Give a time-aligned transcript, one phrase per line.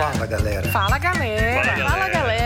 [0.00, 0.68] Fala galera.
[0.70, 1.62] Fala galera.
[1.84, 2.40] Fala galera.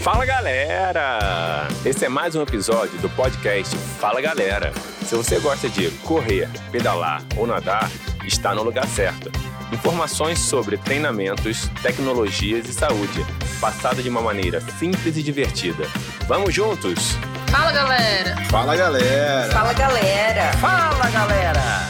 [0.00, 1.68] Fala galera!
[1.84, 4.72] Esse é mais um episódio do podcast Fala Galera.
[5.04, 7.90] Se você gosta de correr, pedalar ou nadar,
[8.24, 9.32] está no lugar certo.
[9.72, 13.26] Informações sobre treinamentos, tecnologias e saúde,
[13.60, 15.88] passado de uma maneira simples e divertida.
[16.28, 17.18] Vamos juntos?
[17.50, 18.36] Fala galera.
[18.48, 19.52] Fala galera.
[19.52, 20.52] Fala galera.
[20.52, 21.89] Fala galera.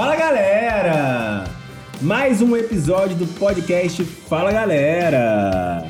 [0.00, 1.44] Fala galera!
[2.00, 5.84] Mais um episódio do podcast Fala Galera!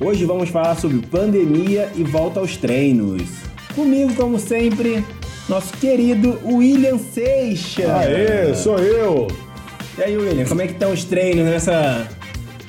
[0.00, 3.20] Hoje vamos falar sobre pandemia e volta aos treinos.
[3.74, 5.04] Comigo, como sempre,
[5.46, 7.84] nosso querido William Seixas.
[7.84, 9.28] Aê, sou eu!
[9.98, 12.08] E aí, William, como é que estão os treinos nessa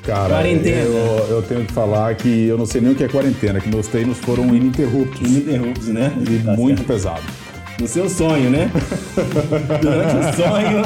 [0.03, 0.81] Cara, Quarentena.
[0.81, 3.69] Eu, eu tenho que falar que eu não sei nem o que é quarentena, que
[3.69, 6.11] meus treinos foram ininterruptos ininterruptos, né?
[6.29, 6.87] e Tá muito certo.
[6.87, 7.23] pesado.
[7.81, 8.69] No seu sonho, né?
[9.81, 10.83] Durante o sonho.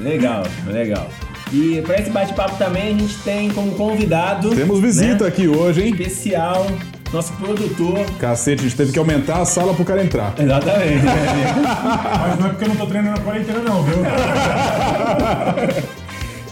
[0.00, 1.08] legal, legal.
[1.52, 4.50] E para esse bate-papo também a gente tem como convidado.
[4.56, 5.90] Temos visita né, aqui hoje, hein?
[5.92, 6.66] especial,
[7.12, 8.04] nosso produtor.
[8.18, 10.34] Cacete, a gente teve que aumentar a sala pro cara entrar.
[10.36, 11.04] Exatamente.
[11.04, 13.98] Mas não é porque eu não tô treinando na quarentena, não, viu?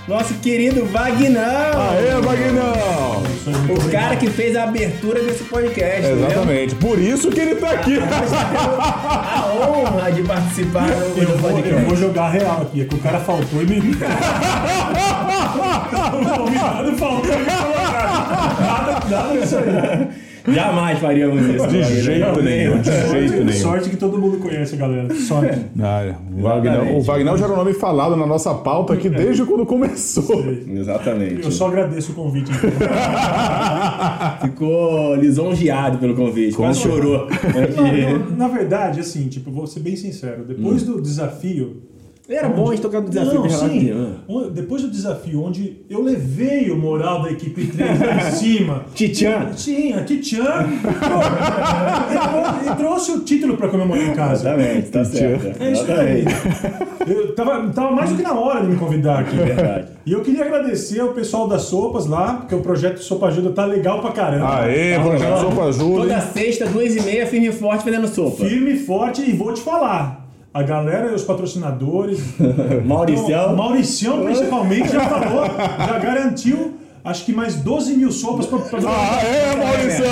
[0.06, 1.42] nosso querido Vagnão.
[1.42, 3.24] Aê, Vagnão!
[3.46, 6.10] O cara que fez a abertura desse podcast.
[6.10, 7.98] Exatamente, por isso que ele tá aqui.
[7.98, 11.82] A honra de participar do, Eu vou, podcast.
[11.82, 13.78] eu vou jogar real aqui, é que o cara faltou e me.
[16.14, 18.14] o convidado faltou e me colocaram.
[18.60, 20.33] Nada, nada disso aí.
[20.46, 21.52] Jamais faríamos isso.
[21.52, 21.84] De Wagner.
[22.02, 23.52] jeito nenhum, de jeito Sorte, nenhum.
[23.52, 25.14] sorte que todo mundo conhece, galera.
[25.14, 25.58] Sorte.
[25.80, 29.42] Ah, o Vagnão, o Vagnão já era o nome falado na nossa pauta aqui desde
[29.44, 30.44] quando começou.
[30.68, 31.44] Exatamente.
[31.44, 32.50] Eu só agradeço o convite.
[32.50, 32.70] Então.
[34.48, 37.26] Ficou lisonjeado pelo convite, quase chorou.
[37.76, 40.44] Não, eu- na verdade, assim, tipo, vou ser bem sincero.
[40.44, 41.82] Depois do desafio.
[42.26, 43.92] Era bom a gente tocar do desafio Não, de sim.
[44.54, 48.84] Depois do desafio, onde eu levei o moral da equipe 3 lá em cima.
[48.94, 49.52] Titian.
[49.54, 50.66] Sim, a Titian
[52.10, 54.48] e, e trouxe o título pra comemorar em casa.
[54.48, 55.62] Exatamente, tá certo.
[55.62, 56.24] É isso aí.
[57.06, 59.36] Eu tava, tava mais do que na hora de me convidar aqui.
[59.36, 59.88] Verdade.
[60.06, 63.66] E eu queria agradecer ao pessoal das sopas lá, porque o projeto Sopa Ajuda tá
[63.66, 64.62] legal pra caramba.
[64.62, 66.00] Aê, projeto Sopa Ajuda.
[66.00, 68.46] Toda sexta, duas e meia, firme e forte, fazendo sopa.
[68.46, 70.23] Firme e forte, e vou te falar.
[70.54, 72.20] A galera e os patrocinadores.
[72.86, 73.26] Mauricião.
[73.26, 75.46] Então, Mauricião, principalmente, já falou,
[75.84, 78.60] já garantiu, acho que mais 12 mil sopas pra.
[78.60, 80.06] pra Aê, Maurição!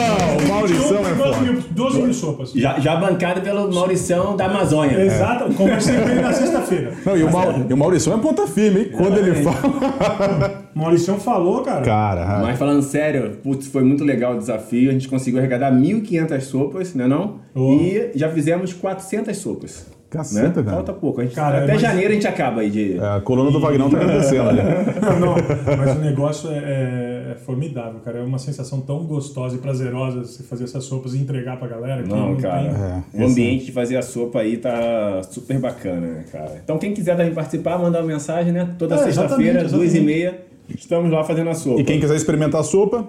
[0.44, 1.40] O Maurição é 12 foda.
[1.42, 2.52] mil, 12 mil sopas.
[2.54, 5.00] Já, já bancada pelo Maurição da Amazônia.
[5.00, 6.92] Exato, conversei com ele na sexta-feira.
[7.06, 8.90] Não, e o, Mau, e o Maurição é ponta firme, hein?
[8.96, 10.64] Quando ele fala.
[10.74, 11.82] Mauricião falou, cara.
[11.82, 14.90] Cara, Mas falando sério, putz, foi muito legal o desafio.
[14.90, 17.36] A gente conseguiu arrecadar 1.500 sopas, né não?
[17.54, 17.74] Oh.
[17.74, 20.01] E já fizemos 400 sopas.
[20.18, 20.22] Né?
[20.22, 20.76] Caceta, cara.
[20.76, 21.20] Falta pouco.
[21.20, 22.98] A gente, Cara, até mas- janeiro a gente acaba aí de...
[22.98, 24.60] É, a coluna do Vagnão tá agradecendo ali.
[25.20, 25.34] Não,
[25.76, 28.18] mas o negócio é, é- é formidável, cara.
[28.18, 32.02] É uma sensação tão gostosa e prazerosa você fazer essas sopas e entregar pra galera.
[32.02, 33.02] que Não, tem- cara.
[33.14, 36.60] É, o ambiente de fazer a sopa aí tá super bacana, né, cara?
[36.62, 38.68] Então quem quiser também participar, mandar uma mensagem, né?
[38.78, 41.80] Toda É, sexta-feira, duas e meia, estamos lá fazendo a sopa.
[41.80, 43.06] E quem quiser experimentar a sopa,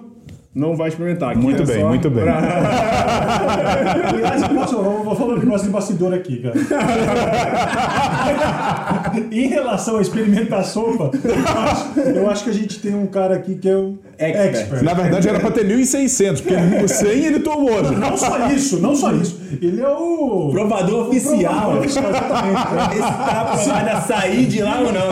[0.54, 1.30] Não vai experimentar.
[1.30, 2.22] aqui muito é bem, só muito bem.
[4.08, 6.54] Aliás, eu posso, eu vou falar um negócio de bastidor aqui, cara.
[9.30, 13.34] em relação a experimentar sopa, eu acho, eu acho que a gente tem um cara
[13.36, 14.54] aqui que é um Expert.
[14.54, 14.82] expert.
[14.84, 16.54] Na verdade era pra ter 1.600, porque
[16.84, 17.82] o 100 ele tomou.
[17.82, 17.90] né?
[17.98, 19.40] Não só isso, não só isso.
[19.60, 20.50] Ele é o.
[20.52, 21.80] Provador oficial.
[21.80, 22.60] provador exatamente.
[22.92, 25.08] Esse tá aprovado a sair de lá ou não?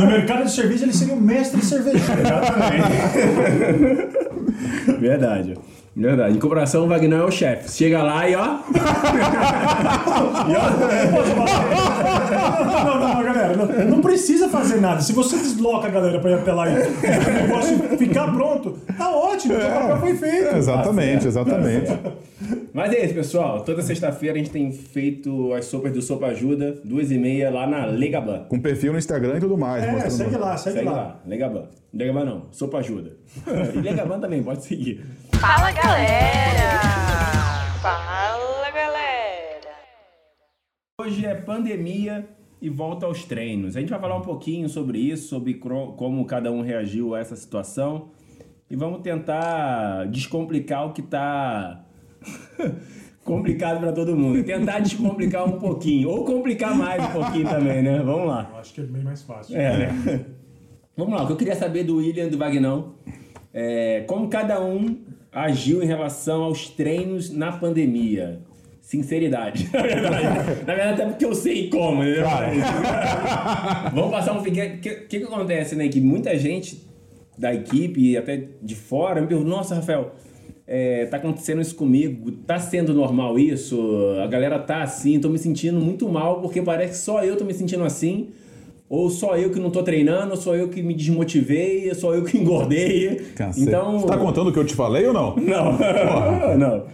[0.00, 2.08] No mercado de cerveja, ele seria o mestre cervejeiro.
[5.00, 5.54] Verdade.
[5.98, 6.36] Verdade.
[6.36, 7.70] Em comparação, o Wagner é o chefe.
[7.72, 8.44] Chega lá e ó.
[10.48, 11.44] Não,
[12.84, 13.56] não, não, galera.
[13.56, 15.00] Não, não precisa fazer nada.
[15.00, 19.10] Se você desloca a galera pra ir até lá e o negócio ficar pronto, tá
[19.14, 19.54] ótimo.
[19.54, 20.56] O papel foi feito.
[20.56, 21.92] Exatamente, exatamente.
[22.72, 23.60] Mas é isso, pessoal.
[23.62, 27.66] Toda sexta-feira a gente tem feito as sopas do Sopa Ajuda, duas e meia, lá
[27.66, 28.44] na Legaban.
[28.48, 29.84] Com perfil no Instagram e tudo mais.
[29.84, 30.96] É, mostrando- segue lá, segue, Segue lá.
[30.96, 31.64] lá, Legaban.
[31.92, 33.12] Legaban não, Sopa Ajuda.
[33.74, 35.04] E Legaban também, pode seguir.
[35.40, 36.80] Fala galera.
[37.80, 39.70] Fala galera.
[41.00, 42.28] Hoje é pandemia
[42.60, 43.76] e volta aos treinos.
[43.76, 47.36] A gente vai falar um pouquinho sobre isso, sobre como cada um reagiu a essa
[47.36, 48.10] situação.
[48.68, 51.84] E vamos tentar descomplicar o que tá
[53.24, 54.42] complicado para todo mundo.
[54.42, 56.10] Tentar descomplicar um pouquinho.
[56.10, 58.00] Ou complicar mais um pouquinho também, né?
[58.00, 58.50] Vamos lá.
[58.50, 59.56] Eu acho que é bem mais fácil.
[59.56, 60.26] É, né?
[60.96, 62.94] Vamos lá, o que eu queria saber do William e do Vagnão
[63.54, 65.07] é como cada um
[65.42, 68.40] agiu em relação aos treinos na pandemia.
[68.80, 69.68] sinceridade.
[69.72, 72.02] Na verdade, Na verdade, até porque eu sei como.
[72.02, 72.14] Né?
[73.92, 74.76] Vamos passar um pequeno.
[74.76, 75.88] O que, que, que acontece, né?
[75.88, 76.82] Que muita gente
[77.36, 80.14] da equipe e até de fora me pergunta: Nossa, Rafael,
[80.66, 82.30] é, tá acontecendo isso comigo?
[82.32, 83.78] Tá sendo normal isso?
[84.22, 87.44] A galera tá assim, tô me sentindo muito mal porque parece que só eu tô
[87.44, 88.28] me sentindo assim.
[88.90, 92.24] Ou só eu que não tô treinando, ou só eu que me desmotivei, só eu
[92.24, 93.16] que engordei.
[93.36, 93.68] Cacete.
[93.68, 93.98] Então.
[93.98, 95.36] Você tá contando o que eu te falei ou não?
[95.36, 95.78] Não.
[96.56, 96.84] não.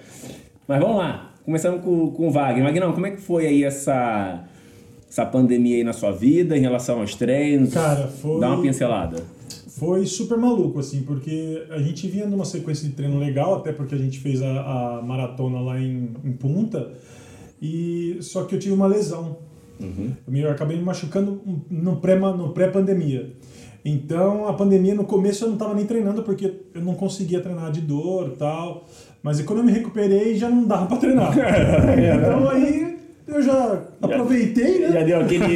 [0.66, 1.32] Mas vamos lá.
[1.44, 2.64] Começando com, com o Wagner.
[2.64, 4.44] Wagner, como é que foi aí essa,
[5.08, 7.72] essa pandemia aí na sua vida em relação aos treinos?
[7.74, 9.22] Cara, foi- Dá uma pincelada.
[9.68, 13.94] Foi super maluco, assim, porque a gente vinha numa sequência de treino legal, até porque
[13.94, 16.92] a gente fez a, a maratona lá em, em Punta,
[17.60, 19.36] e só que eu tive uma lesão.
[20.26, 21.40] Eu me- eu acabei me machucando
[21.70, 23.32] no pré- no pré-pandemia.
[23.84, 27.70] então, a pandemia, no começo, eu não estava nem treinando, porque eu não conseguia treinar
[27.70, 28.86] de dor e tal.
[29.22, 31.32] Mas quando eu me recuperei, já não dava para treinar.
[31.36, 32.96] então, aí,
[33.26, 34.92] eu já aproveitei, né?
[34.92, 35.46] Já deu aquele.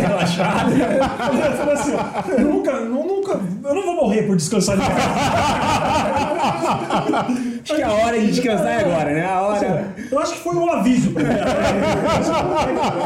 [0.00, 0.72] relaxado.
[0.72, 5.04] Eu falei assim, ó, nunca, nunca, eu não vou morrer por descansar de casa.
[7.64, 9.24] Acho que a hora de descansar é agora, né?
[9.24, 9.94] A hora.
[10.12, 11.30] Eu acho que foi um aviso pra mim.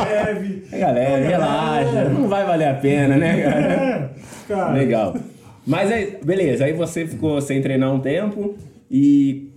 [0.05, 0.63] Leve.
[0.77, 2.09] Galera, relaxa.
[2.09, 3.73] Não vai valer a pena, né, cara?
[3.73, 4.11] É,
[4.49, 4.73] cara.
[4.73, 5.17] Legal.
[5.65, 8.57] Mas aí, beleza, aí você ficou sem treinar um tempo
[8.91, 9.49] e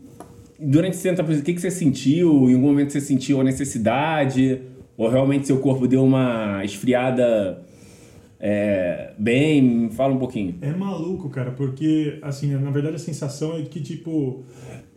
[0.60, 2.50] durante esse tempo, o que, que você sentiu?
[2.50, 4.62] Em algum momento você sentiu a necessidade?
[4.96, 7.64] Ou realmente seu corpo deu uma esfriada
[8.40, 9.90] é, bem?
[9.92, 10.56] Fala um pouquinho.
[10.62, 14.44] É maluco, cara, porque, assim, na verdade a sensação é que, tipo,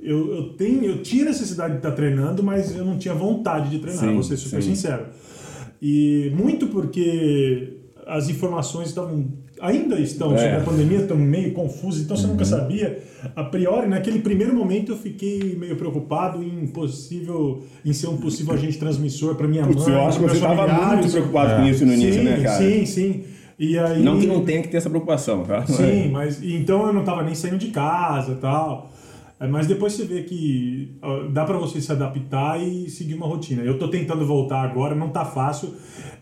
[0.04, 3.78] eu, eu tenho, eu tinha necessidade de estar treinando, mas eu não tinha vontade de
[3.78, 4.74] treinar, Sim, vou ser super sim.
[4.74, 5.06] sincero.
[5.80, 9.26] E muito porque as informações estavam,
[9.60, 10.30] ainda estão É.
[10.32, 10.38] Uhum.
[10.38, 13.02] sobre a pandemia, estão meio confusas, então você nunca sabia.
[13.34, 18.52] A priori, naquele primeiro momento eu fiquei meio preocupado em possível, em ser um possível
[18.52, 21.86] agente transmissor para minha Putz, mãe, eu acho que você estava muito preocupado com isso
[21.86, 22.58] no início, sim, né, cara?
[22.58, 23.24] Sim, sim.
[23.58, 25.64] E aí, Não que não tenha que ter essa preocupação, tá?
[25.66, 28.90] Sim, mas então eu não tava nem saindo de casa e tal.
[29.40, 30.96] É, Mas depois você vê que
[31.32, 33.62] dá pra você se adaptar e seguir uma rotina.
[33.62, 35.74] Eu tô tentando voltar agora, não tá fácil.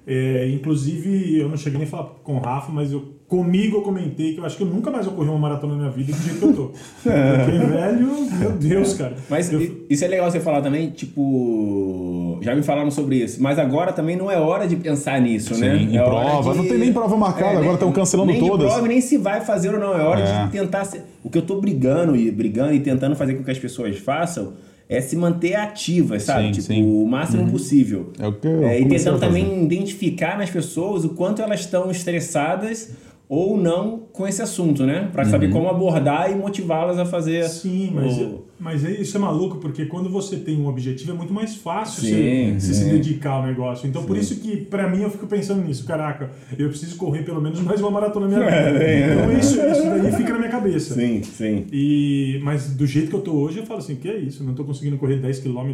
[0.06, 3.80] É, inclusive, eu não cheguei nem a falar com o Rafa, mas eu, comigo eu
[3.82, 6.12] comentei que eu acho que eu nunca mais vou correr uma maratona na minha vida
[6.12, 6.66] do jeito que eu tô.
[7.02, 8.08] Porque, velho,
[8.38, 9.14] meu Deus, cara.
[9.30, 13.58] Mas Eu- isso é legal você falar também, tipo, já me falaram sobre isso, mas
[13.58, 15.76] agora também não é hora de pensar nisso, Sim, né?
[15.78, 18.70] em É prova, de- não tem nem prova marcada, agora nem- estão cancelando nem todas.
[18.70, 20.44] Prova, nem se vai fazer ou não, é hora É.
[20.44, 21.02] de tentar ser...
[21.24, 24.52] O que eu tô brigando e brigando e tentando fazer com que as pessoas façam
[24.88, 26.46] é se manter ativas, sabe?
[26.48, 26.82] Sim, tipo, sim.
[26.84, 28.10] o máximo possível.
[28.18, 31.90] É o que eu É, e tentando também identificar nas pessoas o quanto elas estão
[31.90, 32.90] estressadas
[33.34, 35.08] ou não com esse assunto, né?
[35.10, 35.52] Pra saber Uhum.
[35.52, 40.10] como abordar e motivá-las a fazer Sim, mas, o- mas isso é maluco, porque quando
[40.10, 43.88] você tem um objetivo é muito mais fácil Sim, você, você se dedicar ao negócio.
[43.88, 45.86] Então, por isso que, pra mim, eu fico pensando nisso.
[45.86, 49.14] Caraca, eu preciso correr pelo menos mais uma maratona na minha vida.
[49.14, 50.94] Então, isso, isso daí fica na minha cabeça.
[50.94, 51.64] Sim, sim.
[51.72, 54.42] E, mas do jeito que eu tô hoje, eu falo assim, que é isso?
[54.42, 55.70] Eu não tô conseguindo correr 10 km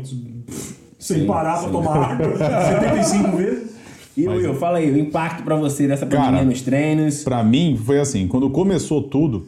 [0.97, 1.63] sem Sim, parar sim.
[1.65, 3.78] pra tomar água 75 vezes.
[4.23, 7.23] E Will, fala aí, o impacto pra você dessa pandemia Cara, nos treinos.
[7.23, 9.47] Pra mim, foi assim: quando começou tudo,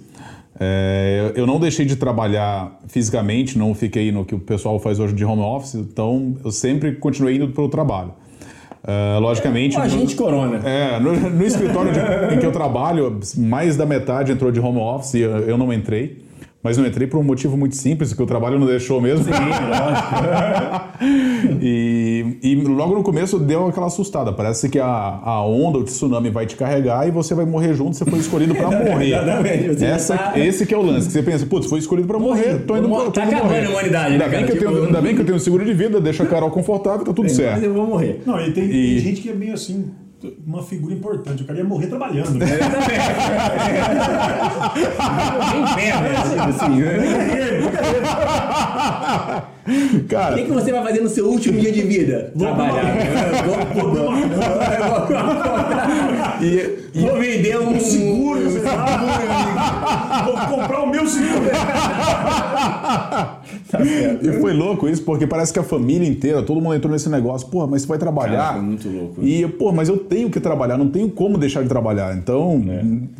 [0.59, 5.15] é, eu não deixei de trabalhar fisicamente, não fiquei no que o pessoal faz hoje
[5.15, 8.13] de home office, então eu sempre continuei indo pro trabalho.
[8.87, 9.77] É, logicamente.
[9.77, 10.67] O agente corona.
[10.67, 14.79] É, no, no escritório de- em que eu trabalho, mais da metade entrou de home
[14.79, 16.23] office e eu, eu não entrei.
[16.63, 19.25] Mas não entrei por um motivo muito simples, que o trabalho não deixou mesmo.
[19.25, 19.31] Sim,
[19.71, 21.59] lógico.
[21.63, 24.33] e, e logo no começo deu aquela assustada.
[24.33, 27.97] Parece que a, a onda, o tsunami vai te carregar e você vai morrer junto.
[27.97, 29.09] Você foi escolhido pra morrer.
[29.15, 31.07] Exatamente, Essa, tá- esse que é o lance.
[31.07, 32.59] Que você pensa, putz, foi escolhido pra morrer.
[32.67, 33.65] Tô indo, Tá pra- tô indo acabando morrer.
[33.67, 34.47] a humanidade, ainda né, bem, cara?
[34.47, 36.51] que eu tenho, Tipo- ainda bem que eu tenho seguro de vida, deixa a Carol
[36.51, 37.65] confortável, tá tudo Mas certo.
[37.65, 38.23] eu vou morrer.
[38.27, 39.87] Não, e tem, tem E- gente que é meio assim,
[40.47, 41.43] uma figura importante.
[41.43, 42.39] O cara ia morrer trabalhando.
[42.39, 42.47] né?
[45.51, 46.15] Bem perto, né?
[46.31, 46.83] Tipo assim,
[49.67, 49.91] né?
[49.95, 52.33] O Cara, que, que você vai fazer no seu último dia de vida?
[52.39, 52.85] Trabalhar.
[53.75, 54.11] Vou- vou-
[56.43, 60.25] e, Vou vender um Seguro, sei lá.
[60.27, 61.51] Vou comprar o meu seguro.
[64.23, 67.47] E foi louco isso, porque parece que a família inteira, todo mundo entrou nesse negócio.
[67.49, 68.37] Pô, mas você vai trabalhar.
[68.39, 69.23] Cara, foi muito louco.
[69.23, 72.17] E, pô, mas eu tenho que trabalhar, não tenho como deixar de trabalhar.
[72.17, 72.61] Então,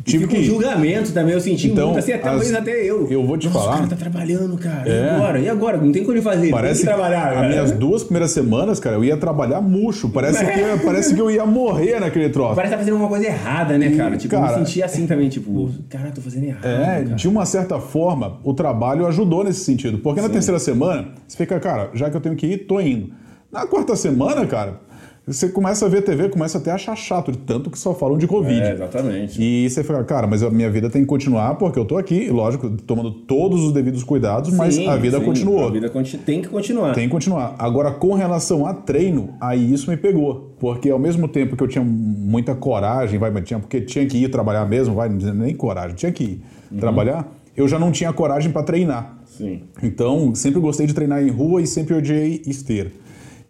[0.03, 0.45] tive Fica um que.
[0.45, 3.07] julgamento também, eu senti Então, muito assim, até as- até eu.
[3.09, 4.89] eu vou te Nossa, falar- o cara tá trabalhando, cara.
[4.89, 5.09] E É.
[5.11, 5.39] agora?
[5.39, 5.77] E agora?
[5.77, 6.30] Não tem como ele fazer.
[6.51, 10.09] Parece tem que trabalhar, as minhas duas primeiras semanas, cara, eu ia trabalhar murcho.
[10.09, 12.55] Parece que, eu- parece que eu ia morrer naquele troço.
[12.55, 14.17] Parece que tá fazendo alguma coisa errada, né, cara?
[14.17, 16.65] Tipo, cara, eu me senti assim também, tipo, cara, tô fazendo errado.
[16.65, 17.03] É, cara.
[17.15, 19.97] de uma certa forma, o trabalho ajudou nesse sentido.
[19.99, 23.09] Porque na terceira semana, você fica, cara, já que eu tenho que ir, tô indo.
[23.51, 24.79] Na quarta semana, cara,
[25.25, 28.17] você começa a ver TV, começa até a achar chato, de tanto que só falam
[28.17, 28.59] de Covid.
[28.59, 29.41] É, exatamente.
[29.41, 32.29] E você fica, cara, mas a minha vida tem que continuar porque eu tô aqui,
[32.29, 35.67] lógico, tomando todos os devidos cuidados, mas Sim, a vida sim, continuou.
[35.67, 36.93] A vida conti- tem que continuar.
[36.93, 37.55] Tem que continuar.
[37.59, 40.55] Agora, com relação a treino, aí isso me pegou.
[40.59, 44.17] Porque ao mesmo tempo que eu tinha muita coragem, vai, mas tinha, porque tinha que
[44.17, 46.77] ir trabalhar mesmo, vai, nem coragem, tinha que ir Uhum.
[46.79, 49.17] trabalhar, eu já não tinha coragem para treinar.
[49.25, 49.61] Sim.
[49.83, 52.91] Então, sempre gostei de treinar em rua e sempre odiei esteira.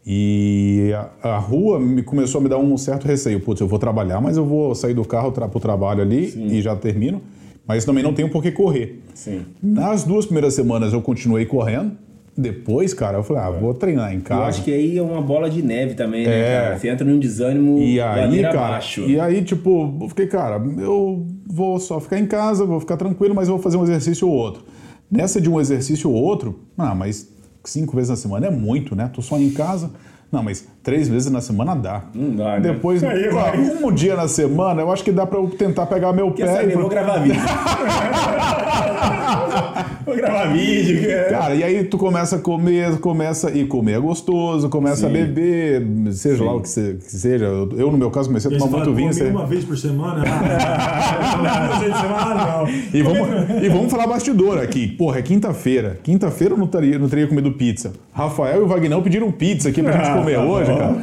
[0.05, 0.91] E
[1.23, 3.39] a, a rua me começou a me dar um certo receio.
[3.39, 6.61] Putz, eu vou trabalhar, mas eu vou sair do carro tra pro trabalho ali e
[6.61, 7.21] já termino.
[7.67, 9.01] Mas também não tenho por que correr.
[9.13, 9.41] Sim.
[9.61, 11.91] Nas duas primeiras semanas eu continuei correndo.
[12.35, 14.43] Depois, cara, eu falei, ah, vou treinar em Eu casa.
[14.45, 16.61] acho que aí é uma bola de neve também, né, É.
[16.61, 16.79] cara?
[16.79, 19.01] Você entra num desânimo E aí, cara, abaixo.
[19.01, 23.35] e aí, tipo, eu fiquei, cara, eu vou só ficar em casa, vou ficar tranquilo,
[23.35, 24.63] mas eu vou fazer um exercício ou outro.
[25.11, 27.29] Nessa de um exercício ou outro, ah, mas
[27.63, 29.09] cinco vezes na semana é muito, né?
[29.13, 29.91] Tô só em casa.
[30.31, 32.03] Não, mas três vezes na semana dá.
[32.15, 32.61] Não dá, né?
[32.61, 33.59] Depois, Aí, pô, vai.
[33.59, 36.55] um dia na semana, eu acho que dá pra eu tentar pegar meu Quer pé
[36.55, 36.71] saber?
[36.71, 36.75] e...
[36.77, 37.41] Vou gravar vídeo.
[40.05, 41.07] vou gravar vídeo.
[41.07, 41.29] cara.
[41.29, 45.13] Cara, e aí tu começa a comer, começa e comer é gostoso, começa a Sim.
[45.15, 47.45] beber, seja lá o que, se- que seja.
[47.45, 49.13] Eu, no meu caso, comecei a tomar muito vinho.
[49.13, 50.23] você- uma vez por semana?
[51.43, 52.69] Ah, semana.
[52.93, 54.87] E vamos, e vamos falar bastidor aqui.
[54.87, 55.99] Porra, é quinta-feira.
[56.03, 57.91] Quinta-feira eu não teria, não teria comido pizza.
[58.13, 60.95] Rafael e o Vagnão pediram pizza aqui pra gente comer hoje, cara.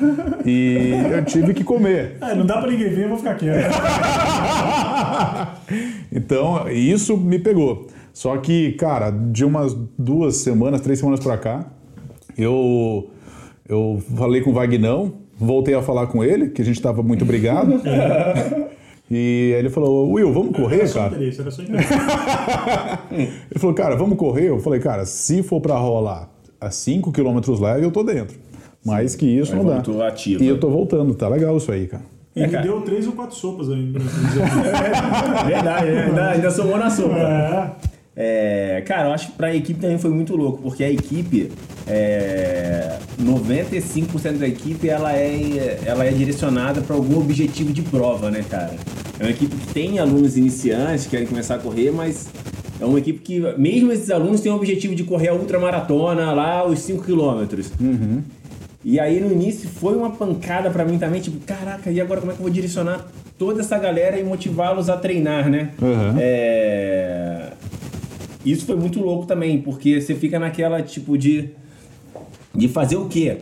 [0.47, 2.17] E eu tive que comer.
[2.29, 3.71] É, não dá pra ninguém ver, eu vou ficar quieto.
[6.13, 7.87] Então, isso me pegou.
[8.19, 11.67] Só que, cara, de umas duas semanas, três semanas pra cá,
[12.37, 13.09] eu,
[13.69, 17.25] eu falei com o Vagnão, voltei a falar com ele, que a gente tava muito
[17.25, 17.81] brigado.
[19.11, 21.15] E aí ele falou, Will, vamos correr, Era só cara?
[21.15, 21.89] interesse, era só interesse.
[23.11, 24.51] Ele falou, cara, vamos correr?
[24.51, 26.29] Eu falei, cara, se for pra rolar
[26.61, 28.37] a 5 km leve, eu tô dentro.
[28.85, 29.77] Mais que isso não dá.
[29.77, 30.45] voltou ativo.
[30.45, 32.03] E eu tô voltando, tá legal isso aí, cara.
[32.37, 32.63] E me cara.
[32.63, 33.99] deu três ou quatro sopas ainda.
[35.47, 36.05] Verdade, né?
[36.05, 37.17] ainda, ainda somou na sopa.
[37.17, 37.88] É.
[38.21, 41.53] É, cara, eu acho que pra equipe também foi muito louco, porque a equipe,
[41.87, 48.45] é, 95% da equipe, ela é, ela é direcionada para algum objetivo de prova, né,
[48.51, 48.75] cara?
[49.21, 52.29] É uma equipe que tem alunos iniciantes que querem começar a correr, mas
[52.81, 56.67] é uma equipe que, mesmo esses alunos, têm o objetivo de correr a ultramaratona lá,
[56.67, 57.71] os 5 quilômetros.
[58.85, 62.33] E aí no início foi uma pancada pra mim também, tipo, caraca, e agora como
[62.33, 63.07] é que eu vou direcionar
[63.39, 65.71] toda essa galera e motivá-los a treinar, né?
[65.81, 66.15] Uhum.
[66.19, 67.28] É...
[68.45, 71.51] Isso foi muito louco também, porque você fica naquela tipo de.
[72.55, 73.37] De fazer o quê?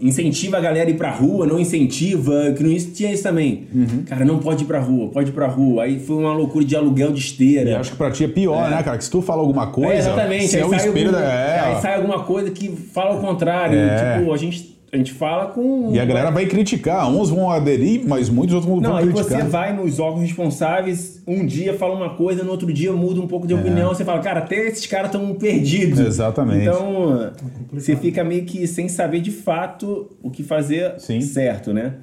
[0.00, 3.66] Incentiva a galera a ir pra rua, não incentiva, que no início tinha isso também.
[3.74, 4.04] Uhum.
[4.06, 5.82] Cara, não pode ir pra rua, pode ir pra rua.
[5.84, 7.70] Aí foi uma loucura de aluguel de esteira.
[7.70, 8.98] E acho que pra ti é pior, né, cara?
[8.98, 10.48] Que se tu fala alguma coisa, É, exatamente.
[10.48, 11.24] você aí é o sai espelho algum- da...
[11.32, 13.76] É, Aí sai alguma coisa que fala o contrário.
[13.78, 14.18] É.
[14.18, 15.90] Tipo, a gente, a gente fala com.
[15.92, 17.10] E a galera vai criticar.
[17.10, 19.42] Uns vão aderir, mas muitos outros vão Não, aí criticar.
[19.42, 23.26] você vai nos órgãos responsáveis, um dia fala uma coisa, no outro dia muda um
[23.26, 25.98] pouco de opinião, você fala, cara, até esses caras estão perdidos.
[26.00, 26.62] Exatamente.
[26.62, 27.32] Então,
[27.72, 31.20] você fica meio que sem saber de fato o que fazer Sim.
[31.20, 31.94] certo, né?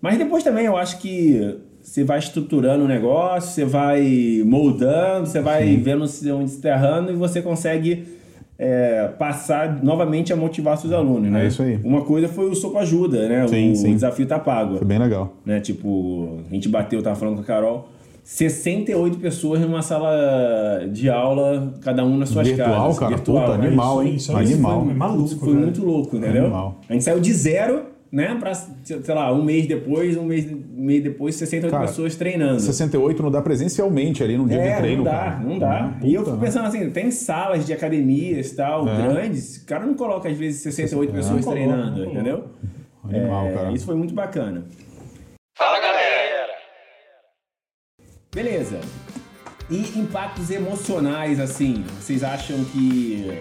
[0.00, 5.40] Mas depois também eu acho que você vai estruturando o negócio, você vai moldando, você
[5.40, 8.04] vai vendo se- onde você está errando e você consegue
[8.62, 11.44] é, passar novamente a motivar seus alunos, né?
[11.44, 11.80] É isso aí.
[11.82, 13.48] Uma coisa foi o Soco Ajuda, né?
[13.48, 13.94] Sim, o sim.
[13.94, 15.32] desafio tá pago Foi bem legal.
[15.46, 15.60] né?
[15.60, 17.88] Tipo, a gente bateu, tava falando com a Carol,
[18.22, 22.98] 68 pessoas numa sala de aula, cada um nas suas Virtual, casas.
[22.98, 23.66] cara, virtual, puta, né?
[23.68, 24.14] animal, hein?
[24.16, 24.84] Isso Animal.
[24.84, 26.42] Foi maluco, Isso foi muito louco, entendeu?
[26.44, 26.76] Animal.
[26.86, 28.36] A gente saiu de zero, né?
[28.40, 32.60] Pra, sei lá, um mês depois, um mês, um mês depois, 68 Cara, pessoas treinando.
[32.60, 35.38] 68 não dá presencialmente ali no dia É, de treino, não dá, cara.
[35.40, 35.84] não dá.
[35.84, 39.02] Ah, e eu puta, fico pensando assim, tem salas de academias e tal, É.
[39.08, 42.12] grandes, o cara não coloca às vezes 68 pessoas Não coloca, treinando, não coloca.
[42.12, 42.44] entendeu?
[43.04, 43.72] Animal, É, cara.
[43.72, 44.64] Isso foi muito bacana.
[45.56, 46.50] Fala galera!
[48.34, 48.80] Beleza.
[49.70, 53.38] E impactos emocionais, assim, vocês acham que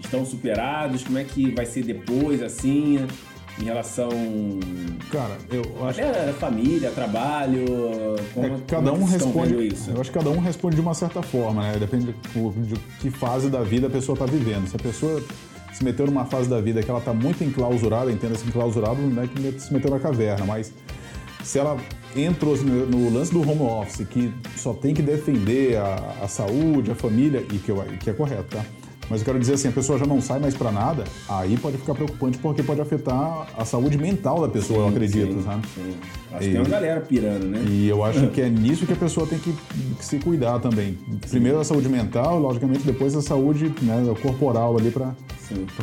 [0.00, 1.02] estão superados?
[1.04, 3.04] Como é que vai ser depois, assim,
[3.60, 4.08] em relação
[5.10, 7.64] Cara, eu acho a família, trabalho?
[8.32, 9.66] Como, É, como cada é que um responde.
[9.66, 9.90] isso?
[9.90, 11.76] Eu acho que cada um responde de uma certa forma, né?
[11.78, 12.12] Depende de,
[12.66, 14.66] de que fase da vida a pessoa está vivendo.
[14.68, 15.22] Se a pessoa
[15.72, 19.26] se meteu numa fase da vida que ela está muito enclausurada, entenda-se enclausurado, não é
[19.26, 20.72] que se meteu na caverna, mas
[21.42, 21.76] se ela
[22.14, 26.90] entrou no, no lance do home office, que só tem que defender a, a saúde,
[26.90, 28.64] a família, e que, eu, que é correto, tá?
[29.12, 31.76] Mas eu quero dizer assim, a pessoa já não sai mais para nada, aí pode
[31.76, 35.66] ficar preocupante porque pode afetar a saúde mental da pessoa, eu acredito, sim, sabe?
[35.74, 35.94] sim.
[36.30, 37.62] Acho que tem uma galera pirando, né?
[37.68, 40.96] E eu acho que é nisso que a pessoa tem que, que se cuidar também.
[41.28, 45.12] Primeiro a saúde mental, logicamente depois a saúde né, corporal ali para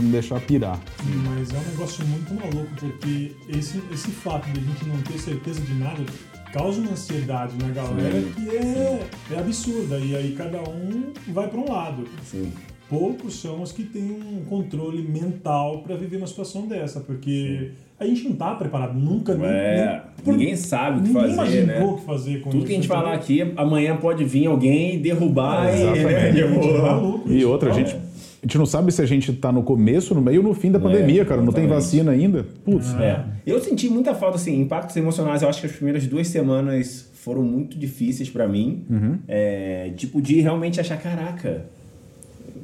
[0.01, 0.79] não deixar pirar.
[1.27, 5.19] Mas é um negócio muito maluco, porque esse, esse fato de a gente não ter
[5.19, 6.03] certeza de nada
[6.51, 9.99] causa uma ansiedade na galera Sim, que é, é absurda.
[9.99, 12.07] E aí cada um vai para um lado.
[12.25, 12.51] Sim.
[12.89, 18.05] Poucos são os que têm um controle mental para viver uma situação dessa, porque a
[18.05, 19.33] gente não tá preparado nunca.
[19.33, 21.93] É, nem- ninguém sabe o que ninguém fazer, imaginou né?
[21.93, 23.45] o que fazer com Tudo que a gente isso, falar entendeu?
[23.47, 26.03] aqui, amanhã pode vir alguém e derrubar e, Exatamente.
[26.03, 27.49] né, tipo, É maluco E isso.
[27.49, 30.41] outra, a gente, a gente não sabe se a gente tá no começo, no meio
[30.41, 31.41] ou no fim da pandemia, cara.
[31.43, 32.43] Não tem vacina ainda.
[32.65, 32.91] Putz.
[32.95, 33.23] É.
[33.45, 35.43] Eu senti muita falta, assim, impactos emocionais.
[35.43, 38.83] Eu acho que as primeiras duas semanas foram muito difíceis pra mim.
[38.89, 39.19] Uhum.
[39.27, 41.65] É, tipo, de realmente achar, caraca,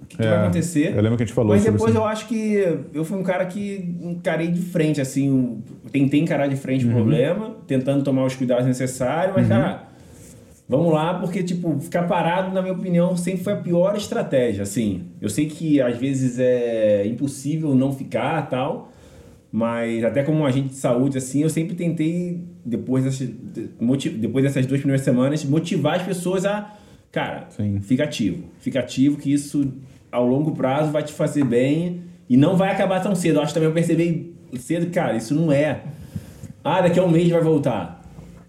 [0.06, 0.94] o que, que É, vai acontecer?
[0.96, 2.54] eu lembro que a gente falou Mas depois eu acho que
[2.94, 6.92] eu fui um cara que encarei de frente, assim, um- tentei encarar de frente Uhum.
[6.92, 9.84] o problema, tentando tomar os cuidados necessários, mas, cara,
[10.70, 15.04] vamos lá, porque, tipo, ficar parado, na minha opinião, sempre foi a pior estratégia, assim.
[15.22, 18.92] Eu sei que às vezes é impossível não ficar tal,
[19.52, 23.30] mas até como um agente de saúde, assim, eu sempre tentei, depois dessas,
[24.18, 26.74] depois dessas duas primeiras semanas, motivar as pessoas a,
[27.12, 27.80] cara, Sim.
[27.82, 28.44] fica ativo.
[28.60, 29.72] Fica ativo que isso,
[30.16, 33.38] ao longo prazo, vai te fazer bem e não vai acabar tão cedo.
[33.38, 35.84] Eu acho que também eu percebi cedo, cara, isso não é...
[36.64, 38.02] Ah, daqui a um mês vai voltar.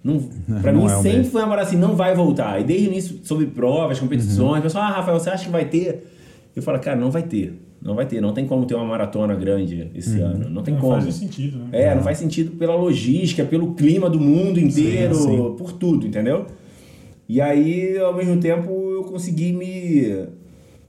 [0.03, 0.21] Não,
[0.63, 1.33] pra Não mim é um sempre mês.
[1.33, 2.61] foi uma parada assim, não vai voltar.
[2.61, 5.65] E desde o início, sobre provas, competições, o pessoal, ah, Rafael, você acha que vai
[5.67, 6.07] ter?
[6.55, 7.61] Eu falo, cara, não vai ter.
[7.83, 8.21] Não vai ter.
[8.21, 10.49] Não tem como ter uma maratona grande esse ano.
[10.49, 10.93] Não tem Não como.
[10.95, 11.69] faz nem sentido, né?
[11.73, 15.55] É, não faz sentido pela logística, pelo clima do mundo inteiro, sim.
[15.59, 16.47] por tudo, entendeu?
[17.29, 20.27] E aí, ao mesmo tempo, eu consegui me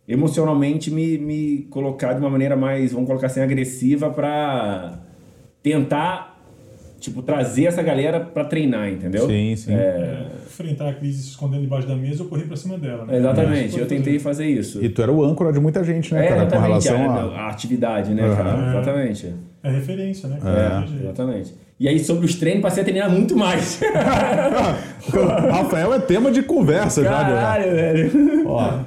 [0.08, 5.00] emocionalmente me, me colocar de uma maneira mais, vamos colocar assim, agressiva pra
[5.62, 6.40] tentar,
[7.00, 9.28] tipo, trazer essa galera pra treinar, entendeu?
[9.28, 9.74] Sim, sim.
[9.74, 13.06] É, Enfrentar a crise se escondendo debaixo da mesa ou correr pra cima dela.
[13.06, 13.18] Né?
[13.18, 14.84] exatamente, É, eu tentei fazer isso.
[14.84, 16.46] E tu era o âncora de muita gente, né, É, cara?
[16.48, 17.42] Com relação a, a.
[17.42, 18.36] a atividade, né, Uhum.
[18.36, 18.70] cara?
[18.70, 19.34] Exatamente.
[19.62, 20.38] É referência, né?
[20.40, 20.88] É, cara?
[20.88, 21.04] Jeito.
[21.04, 21.54] exatamente.
[21.80, 23.80] E aí, sobre os treinos, passei a treinar muito mais.
[25.52, 27.36] Rafael é tema de conversa já, né?
[27.36, 28.44] Caralho, velho.
[28.48, 28.80] Ó,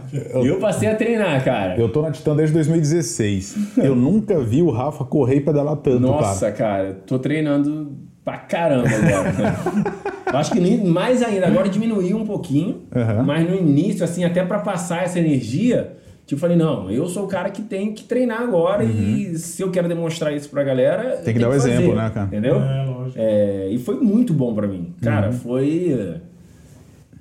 [0.42, 1.76] E eu passei a treinar, cara.
[1.78, 3.56] eu tô na Titã desde 2016.
[3.78, 6.20] Eu nunca vi o Rafa correr e pedalar tanto, cara.
[6.20, 6.98] Nossa, cara.
[7.06, 7.92] tô treinando
[8.24, 9.54] pra caramba agora.
[10.32, 13.22] eu acho que nem- mais ainda, agora diminuiu um pouquinho, Uhum.
[13.24, 15.92] mas no início, assim, até pra passar essa energia,
[16.30, 19.62] tipo, eu falei, não, eu sou o cara que tem que treinar agora e se
[19.62, 21.16] eu quero demonstrar isso pra galera.
[21.18, 21.32] Uhum.
[21.32, 22.26] que dar o fazer, exemplo, né, cara?
[22.26, 22.56] Entendeu?
[22.60, 23.18] É, lógico.
[23.18, 24.94] É, e foi muito bom pra mim.
[25.02, 25.32] Cara, Uhum.
[25.32, 26.16] foi.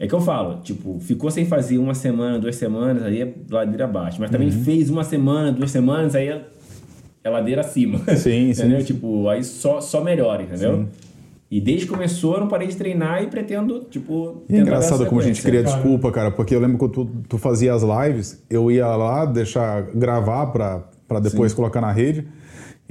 [0.01, 3.83] É que eu falo, tipo, ficou sem fazer uma semana, duas semanas, aí é ladeira
[3.85, 4.17] abaixo.
[4.21, 4.63] Mas também Uhum.
[4.63, 6.41] fez uma semana, duas semanas, aí é,
[7.23, 7.97] é ladeira acima.
[8.15, 8.79] Sim, sim, entendeu?
[8.79, 8.85] sim.
[8.85, 10.87] Tipo, aí só, só melhora, entendeu?
[11.51, 14.43] E desde que começou, eu não parei de treinar e pretendo, tipo.
[14.47, 17.37] E é engraçado como a gente cria desculpa, cara, porque eu lembro que tu, tu
[17.39, 22.27] fazia as lives, eu ia lá deixar gravar pra, pra depois colocar na rede.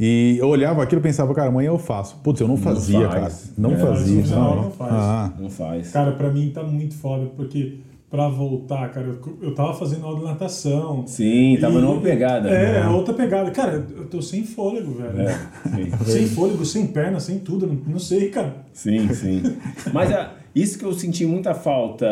[0.00, 2.16] E eu olhava aquilo e pensava, cara, amanhã eu faço.
[2.22, 3.12] Putz, eu não fazia, faz.
[3.12, 3.32] cara.
[3.58, 4.26] Não É, fazia.
[4.26, 4.92] na hora, não faz.
[4.92, 5.90] Ah, Não faz.
[5.90, 7.78] Cara, pra mim tá muito foda, porque
[8.10, 11.06] pra voltar, cara, eu, eu tava fazendo aula de natação.
[11.06, 12.48] Sim, tava E- numa pegada.
[12.48, 12.88] É, né?
[12.88, 13.50] outra pegada.
[13.50, 15.20] Cara, eu tô sem fôlego, velho.
[15.20, 15.38] É.
[16.06, 17.66] Sem fôlego, sem perna, sem tudo.
[17.66, 18.64] Não, não sei, cara.
[18.72, 19.42] Sim, sim.
[19.92, 22.06] Mas ah, isso que eu senti muita falta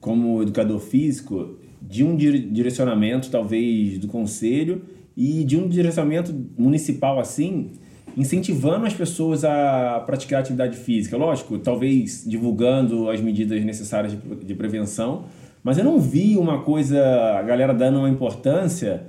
[0.00, 4.82] como educador físico, de um dire- direcionamento, talvez, do conselho
[5.16, 7.72] e de um direcionamento municipal assim,
[8.18, 11.16] incentivando as pessoas a praticar atividade física.
[11.16, 15.24] Lógico, talvez divulgando as medidas necessárias de, pre- de prevenção,
[15.62, 17.00] mas eu não vi uma coisa,
[17.38, 19.02] a galera dando uma importância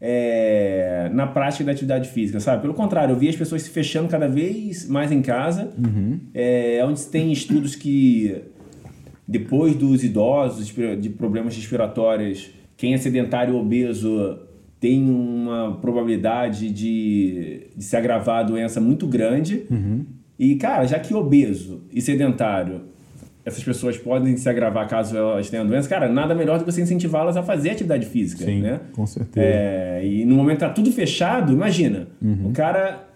[0.00, 2.62] é, na prática da atividade física, sabe?
[2.62, 5.70] Pelo contrário, eu vi as pessoas se fechando cada vez mais em casa,
[6.34, 8.36] é, onde tem estudos que
[9.26, 14.38] depois dos idosos de- de problemas respiratórios, quem é sedentário ou obeso
[14.84, 19.64] tem uma probabilidade de, de se agravar a doença muito grande.
[20.38, 22.82] E, cara, já que obeso e sedentário,
[23.46, 26.82] essas pessoas podem se agravar caso elas tenham doença, cara, nada melhor do que você
[26.82, 28.80] incentivá-las a fazer atividade física, Sim, né?
[28.92, 29.46] com certeza.
[29.46, 32.08] É, e no momento que tá tudo fechado, imagina,
[32.44, 33.08] o cara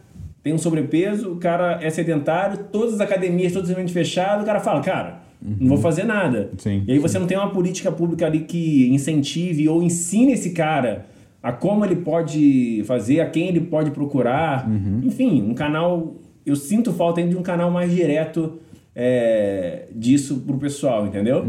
[0.42, 4.46] tem um sobrepeso, o cara é sedentário, todas as academias, todos os eventos fechados, o
[4.46, 6.50] cara fala, cara, não vou fazer nada.
[6.56, 10.52] Sim, e aí você não tem uma política pública ali que incentive ou ensine esse
[10.52, 14.68] cara a como ele pode fazer, a quem ele pode procurar.
[15.02, 18.54] Enfim, um canal eu sinto falta ainda de um canal mais direto
[19.00, 21.44] é, disso pro pessoal, entendeu?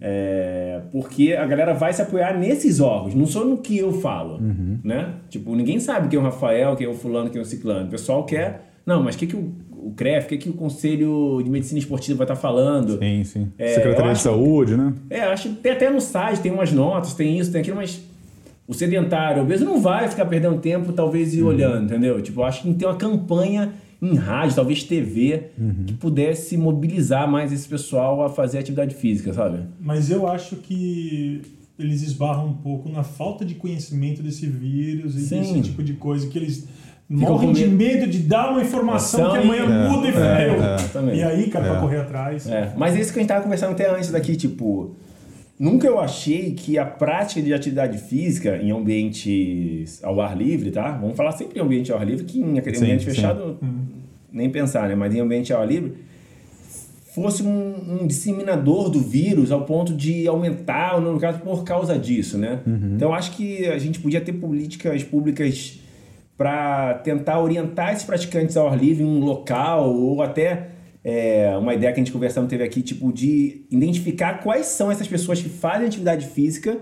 [0.00, 4.38] É, porque a galera vai se apoiar nesses órgãos, não só no que eu falo,
[4.84, 5.14] né?
[5.28, 7.86] Tipo, ninguém sabe quem é o Rafael, quem é o fulano, quem é o ciclano.
[7.86, 8.70] O pessoal quer...
[8.84, 11.78] Não, mas o que, que o, o CREF, o que, que o Conselho de Medicina
[11.78, 12.98] Esportiva vai estar falando?
[12.98, 13.48] Sim, sim.
[13.56, 14.92] É, Secretaria de acho- Saúde, né?
[15.08, 18.02] É, acho que tem até no site, tem umas notas, tem isso, tem aquilo, mas
[18.66, 22.20] o sedentário, o obeso não vai ficar perdendo tempo, talvez, ir olhando, entendeu?
[22.22, 25.50] Tipo, eu acho que tem que ter uma campanha em rádio, talvez TV,
[25.86, 29.60] que pudesse mobilizar mais esse pessoal a fazer atividade física, sabe?
[29.80, 31.42] Mas eu acho que
[31.78, 35.40] eles esbarram um pouco na falta de conhecimento desse vírus e Sim.
[35.40, 36.66] desse tipo de coisa que eles
[37.08, 38.06] morrem de medo.
[38.10, 41.66] de dar uma informação Ação que amanhã e- muda e É, é, e aí, cara,
[41.66, 41.70] É.
[41.70, 42.48] pra correr atrás.
[42.48, 44.96] É, mas é isso que a gente tava conversando até antes daqui, tipo,
[45.62, 50.90] nunca eu achei que a prática de atividade física em ambientes ao ar livre, tá?
[50.98, 53.04] Vamos falar sempre em ambiente ao ar livre, que em ambiente Sim, sim.
[53.04, 53.58] fechado
[54.32, 54.96] nem pensar, né?
[54.96, 55.94] Mas em ambiente ao ar livre
[57.14, 61.62] fosse um, um disseminador do vírus ao ponto de aumentar o número de casos por
[61.62, 62.60] causa disso, né?
[62.96, 65.78] Então eu acho que a gente podia ter políticas públicas
[66.36, 70.71] para tentar orientar esses praticantes ao ar livre em um local ou até
[71.04, 75.08] é, uma ideia que a gente conversando teve aqui, tipo, de identificar quais são essas
[75.08, 76.78] pessoas que fazem atividade física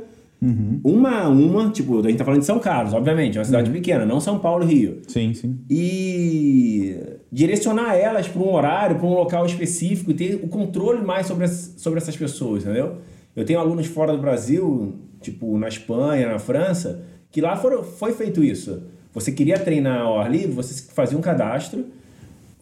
[0.83, 3.71] uma a uma, tipo, a gente tá falando de São Carlos, obviamente, é uma cidade
[3.71, 5.59] pequena, não São Paulo, Rio Sim, sim.
[5.69, 6.97] e
[7.31, 11.45] direcionar elas para um horário, para um local específico e ter o controle mais sobre,
[11.45, 12.97] as- sobre essas pessoas, entendeu?
[13.37, 18.13] Eu tenho alunos fora do Brasil, tipo na Espanha, na França, que lá foram, foi
[18.13, 18.83] feito isso.
[19.13, 21.85] Você queria treinar ao ar livre, você fazia um cadastro,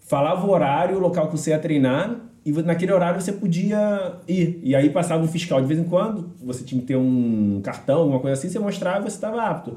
[0.09, 4.59] falava o horário, o local que você ia treinar e naquele horário você podia ir.
[4.63, 8.01] E aí passava um fiscal de vez em quando, você tinha que ter um cartão,
[8.01, 9.77] alguma coisa assim, você mostrava e você estava apto.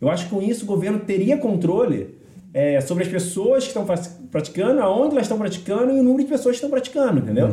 [0.00, 2.14] Eu acho que com isso o governo teria controle
[2.54, 3.84] é, sobre as pessoas que estão
[4.30, 7.48] praticando, aonde elas estão praticando e o número de pessoas que estão praticando, entendeu?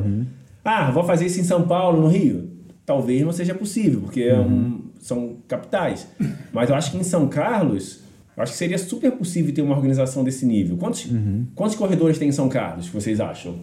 [0.63, 2.49] Ah, vou fazer isso em São Paulo, no Rio?
[2.85, 6.07] Talvez não seja possível, porque é um- são capitais.
[6.53, 8.02] Mas eu acho que em São Carlos,
[8.35, 10.77] eu acho que seria super possível ter uma organização desse nível.
[10.77, 11.07] Quantos,
[11.55, 13.55] quantos corredores tem em São Carlos, que vocês acham?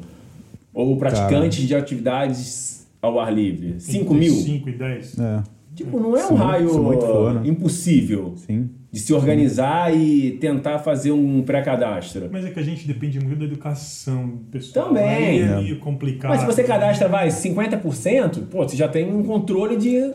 [0.72, 3.76] Ou praticantes de atividades ao ar livre?
[3.80, 4.32] 5 mil?
[4.34, 5.18] 5 e 10.
[5.18, 5.42] É,
[5.74, 7.48] Tipo, não é um muito- raio for, né?
[7.48, 8.68] impossível sim.
[8.92, 12.28] de se organizar e tentar fazer um pré-cadastro.
[12.30, 14.88] Mas é que a gente depende muito da educação pessoal.
[14.88, 15.02] Também.
[15.04, 15.56] É É.
[15.60, 16.30] meio complicado.
[16.30, 20.12] Mas se você cadastra, vai, 50%, pô, você já tem um controle de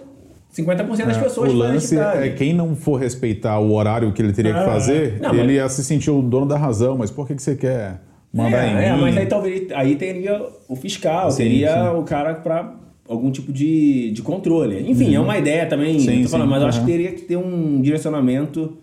[0.56, 4.22] 50% das É, pessoas o que lance é quem não for respeitar o horário que
[4.22, 4.66] ele teria que É.
[4.66, 6.98] fazer, Não, ele mas- ia se sentir o dono da razão.
[6.98, 8.02] Mas por que, que você quer
[8.34, 9.02] mandar é, em é, mim?
[9.02, 11.98] mas aí talvez aí teria o fiscal, Sim, teria sim.
[11.98, 12.74] o cara para
[13.08, 14.90] algum tipo de, de controle.
[14.90, 16.00] Enfim, é uma ideia também, Uhum.
[16.00, 16.92] Sim, falando, mas eu acho que aham.
[17.04, 18.78] teria que ter um direcionamento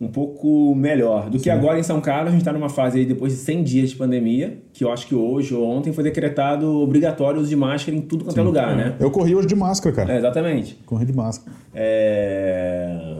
[0.00, 2.28] um pouco melhor do que agora em São Carlos.
[2.28, 5.06] A gente está numa fase aí depois de 100 dias de pandemia, que eu acho
[5.06, 8.42] que hoje ou ontem foi decretado obrigatório o uso de máscara em tudo quanto é
[8.42, 8.94] lugar, né?
[9.00, 10.12] Eu corri hoje de máscara, cara.
[10.12, 10.78] É, exatamente.
[10.84, 11.56] Corri de máscara.
[11.74, 13.16] É...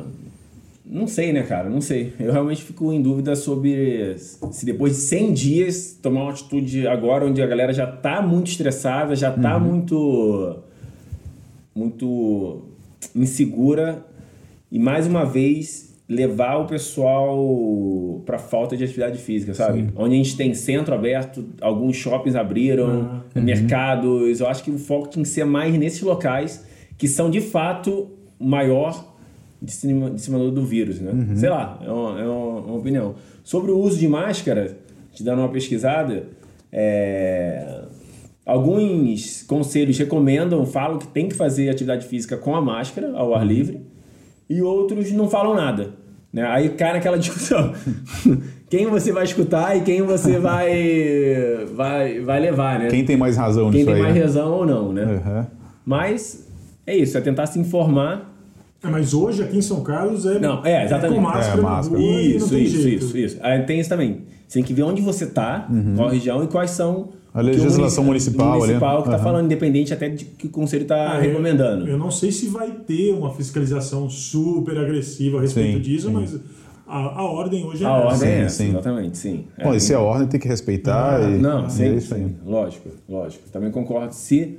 [0.88, 1.68] Não sei, né, cara?
[1.68, 2.12] Não sei.
[2.20, 7.26] Eu realmente fico em dúvida sobre se depois de 100 dias tomar uma atitude agora
[7.26, 10.58] onde a galera já tá muito estressada, já tá muito
[11.74, 12.62] muito
[13.14, 14.04] insegura
[14.70, 19.88] e mais uma vez levar o pessoal para falta de atividade física, sabe?
[19.96, 24.38] Onde a gente tem centro aberto, alguns shoppings abriram, mercados.
[24.40, 26.64] Eu acho que o foco tem que ser mais nesses locais
[26.96, 29.14] que são de fato maior
[29.60, 31.12] dissemina- disseminador do vírus, né?
[31.34, 33.14] Sei lá, é uma, é uma- opinião.
[33.42, 34.76] Sobre o uso de máscara,
[35.12, 36.28] te dando uma pesquisada,
[36.70, 37.82] é,
[38.44, 43.44] alguns conselhos recomendam, falam que tem que fazer atividade física com a máscara ao ar
[43.46, 43.80] livre,
[44.48, 45.90] e outros não falam nada.
[46.32, 46.42] Né?
[46.46, 47.72] Aí cai naquela discussão.
[48.68, 52.88] quem você vai escutar e quem você vai, vai, vai levar, né?
[52.88, 54.02] Quem tem mais razão Quem nisso tem aí?
[54.02, 54.20] mais né?
[54.22, 55.04] razão ou não, né?
[55.04, 55.46] Uhum.
[55.84, 56.46] Mas
[56.86, 58.32] é isso, é tentar se informar
[58.82, 61.16] É, mas hoje aqui em São Carlos é, Não, é, exatamente.
[61.16, 62.00] com máscara, É, máscara.
[62.00, 63.04] rua e Isso, isso, jeito.
[63.04, 63.38] isso, isso.
[63.40, 64.22] Aí tem isso também.
[64.46, 67.08] Você tem que ver onde você tá, qual região e quais são.
[67.36, 67.40] Uhum.
[67.40, 68.60] A legislação que o municipal ali.
[68.60, 69.24] municipal que tá Aham.
[69.24, 71.86] falando, independente até de que o conselho tá Ah, eu- recomendando.
[71.88, 76.12] Eu, não sei se vai ter uma fiscalização super agressiva a respeito Sim, disso, sim.
[76.14, 76.38] mas
[76.86, 78.06] a, a ordem hoje é A essa.
[78.06, 78.68] ordem é Sim, essa, sim.
[78.70, 79.44] exatamente, sim.
[79.58, 81.20] É, Bom, e se é a ordem tem que respeitar.
[81.20, 82.22] Ah, e, Não, e sim, é isso aí.
[82.24, 83.48] sim, lógico, lógico.
[83.50, 84.14] Também concordo.
[84.14, 84.58] Se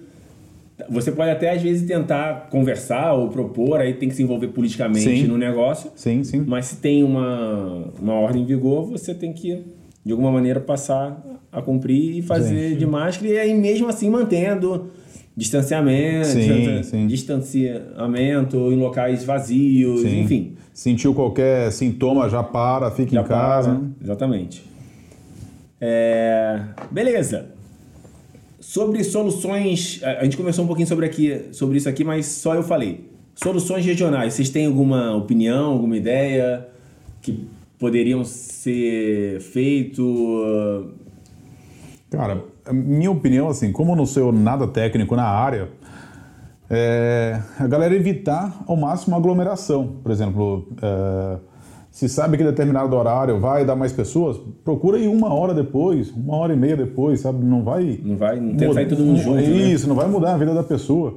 [0.90, 5.22] você pode até às vezes tentar conversar ou propor, aí tem que se envolver politicamente
[5.22, 5.26] Sim.
[5.28, 5.90] no negócio.
[5.96, 6.44] Sim, sim.
[6.46, 9.64] Mas se tem uma, uma ordem em vigor, você tem que,
[10.06, 11.20] de alguma maneira, passar
[11.58, 14.88] a cumprir e fazer de máscara, e aí mesmo assim mantendo
[15.36, 17.08] distanciamento, Sim, distan- sim.
[17.08, 20.22] distanciamento em locais vazios, Sim.
[20.22, 20.54] enfim.
[20.74, 23.70] Sentiu qualquer sintoma, já para, fica Já em casa.
[23.72, 23.84] para.
[24.04, 24.64] Exatamente.
[25.80, 26.60] É,
[26.92, 27.50] beleza.
[28.60, 32.54] Sobre soluções, a a gente conversou um pouquinho sobre, aqui, sobre isso aqui, mas só
[32.56, 33.06] eu falei.
[33.36, 36.68] Soluções regionais, vocês têm alguma opinião, alguma ideia
[37.22, 37.46] que
[37.78, 40.92] poderiam ser feito?
[42.10, 45.70] Cara, minha opinião, assim, como eu não sou nada técnico na área,
[46.70, 49.96] é a galera evitar ao máximo a aglomeração.
[50.02, 51.38] Por exemplo, é,
[51.92, 56.36] se sabe que determinado horário vai dar mais pessoas, procura ir uma hora depois, uma
[56.38, 57.44] hora e meia depois, sabe?
[57.44, 58.00] Não vai.
[58.04, 59.44] Não vai não tem sair todo mundo junto, né?
[59.44, 61.16] Isso, não vai mudar a vida da pessoa.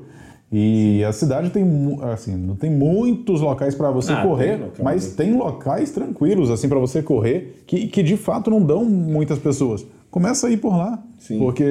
[0.53, 1.65] E a cidade tem,
[2.13, 5.15] assim, não tem muitos locais para você Ah, correr, tem local, mas né?
[5.17, 9.87] tem locais tranquilos assim para você correr que, que de fato não dão muitas pessoas.
[10.11, 11.39] Começa a ir por lá, Sim.
[11.39, 11.65] porque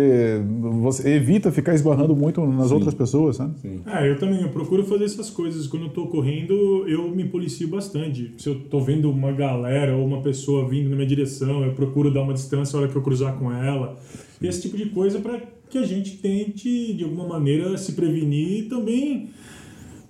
[0.82, 3.54] você evita ficar esbarrando muito nas outras pessoas, sabe?
[3.86, 5.67] É, eu também, eu procuro fazer essas coisas.
[5.67, 6.54] Quando eu tô correndo,
[6.88, 8.34] eu me policio bastante.
[8.38, 12.13] Se eu tô vendo uma galera ou uma pessoa vindo na minha direção, eu procuro
[12.13, 13.97] dar uma distância na hora que eu cruzar com ela.
[14.41, 18.60] E esse tipo de coisa para que a gente tente, de alguma maneira, se prevenir
[18.60, 19.32] e também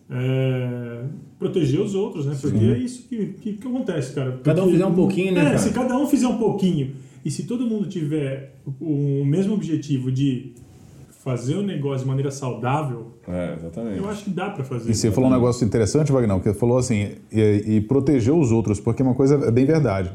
[0.08, 1.04] é,
[1.40, 2.38] proteger os outros, né?
[2.40, 4.40] Porque é isso que, que, que acontece, cara.
[4.44, 5.58] Cada um Porque- fizer um pouquinho, né, É, cara?
[5.58, 6.92] se cada um fizer um pouquinho
[7.24, 10.54] e se todo mundo tiver o, mesmo objetivo de
[11.24, 13.98] fazer o negócio de maneira saudável, É, exatamente.
[13.98, 14.90] eu acho que dá pra fazer.
[14.90, 18.80] E você falou um negócio interessante, Vagnão, que falou assim, e, e proteger os outros,
[18.80, 20.12] porque uma coisa é bem verdade.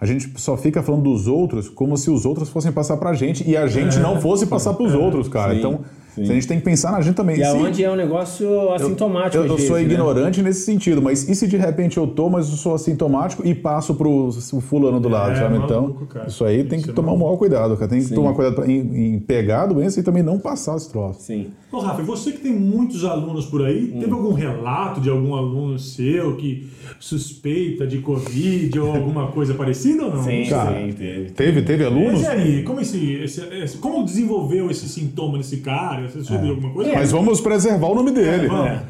[0.00, 3.48] A gente só fica falando dos outros como se os outros fossem passar pra gente
[3.48, 5.52] e a gente não fosse passar pros outros, cara.
[5.52, 5.80] Sim, então,
[6.14, 6.22] sim.
[6.22, 7.36] a gente tem que pensar na gente também.
[7.36, 9.36] E Se- aonde é um negócio assintomático.
[9.36, 9.94] eu, eu sou vezes, né?
[9.94, 13.54] ignorante nesse sentido, mas e se de repente eu tô, mas eu sou assintomático e
[13.54, 15.58] passo pro o fulano do lado, É, sabe?
[15.58, 16.28] maluco, então, cara.
[16.28, 17.88] isso aí tem Isso que é tomar o maior cuidado, cara.
[17.88, 20.90] Tem que tomar cuidado pra, em, em pegar a doença e também não passar esse
[20.90, 21.20] troço.
[21.22, 21.48] Sim.
[21.72, 24.00] Ô, Rafa, e você que tem muitos alunos por aí, Hum.
[24.00, 26.68] teve algum relato de algum aluno seu que
[26.98, 30.22] suspeita de Covid ou alguma coisa parecida ou não?
[30.24, 31.30] Sim, Cara, sim, teve.
[31.30, 32.22] Teve, teve alunos?
[32.22, 36.02] E aí, como, esse, esse- esse- como desenvolveu esse sintoma nesse cara?
[36.12, 36.92] Você soube de alguma coisa?
[36.92, 38.48] Mas vamos preservar o nome dele.
[38.48, 38.80] Vamos.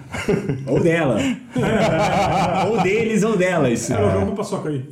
[0.66, 1.18] Ou dela.
[2.70, 3.88] ou deles ou delas.
[3.88, 4.82] Cara, joga uma paçoca aí.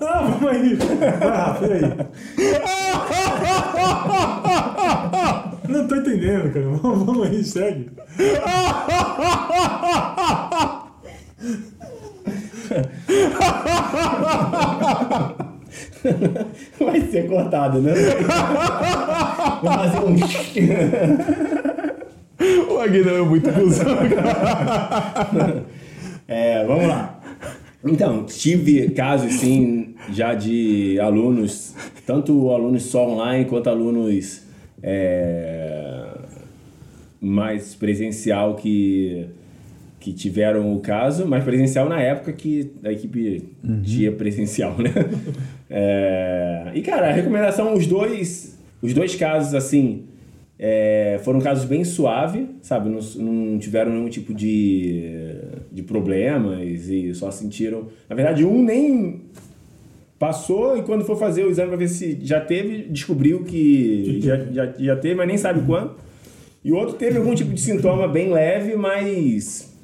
[0.00, 0.74] Ah, vamos aí.
[0.74, 1.82] Vai, Rafa, e aí?
[5.68, 6.66] Não tô entendendo, cara.
[6.66, 7.90] Vamos, vamos aí, segue.
[16.78, 17.92] Vai ser cortado, né?
[19.62, 20.16] Vou fazer um.
[22.68, 23.96] O Aguinaldo é muito cuzão,
[26.26, 27.20] É, vamos lá.
[27.84, 31.74] Então, tive casos, sim, já de alunos,
[32.06, 34.42] tanto alunos só online quanto alunos
[34.82, 36.06] é,
[37.20, 39.26] mais presencial que,
[39.98, 43.48] que tiveram o caso, mas presencial na época que a equipe
[43.84, 44.92] tinha presencial, né?
[45.74, 50.04] É, e, cara, a recomendação, os dois, os dois casos, assim,
[50.58, 52.90] é, foram casos bem suaves, sabe?
[52.90, 55.40] Não, não tiveram nenhum tipo de,
[55.72, 57.86] de problemas e só sentiram.
[58.06, 59.22] Na verdade, um nem
[60.18, 64.36] passou e quando for fazer o exame para ver se já teve, descobriu que já,
[64.52, 65.96] já, já teve, mas nem sabe quando.
[66.62, 69.74] E o outro teve algum tipo de sintoma bem leve, mas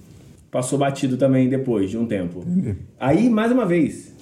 [0.51, 2.45] passou batido também depois de um tempo.
[3.01, 4.15] Aí, mais uma vez,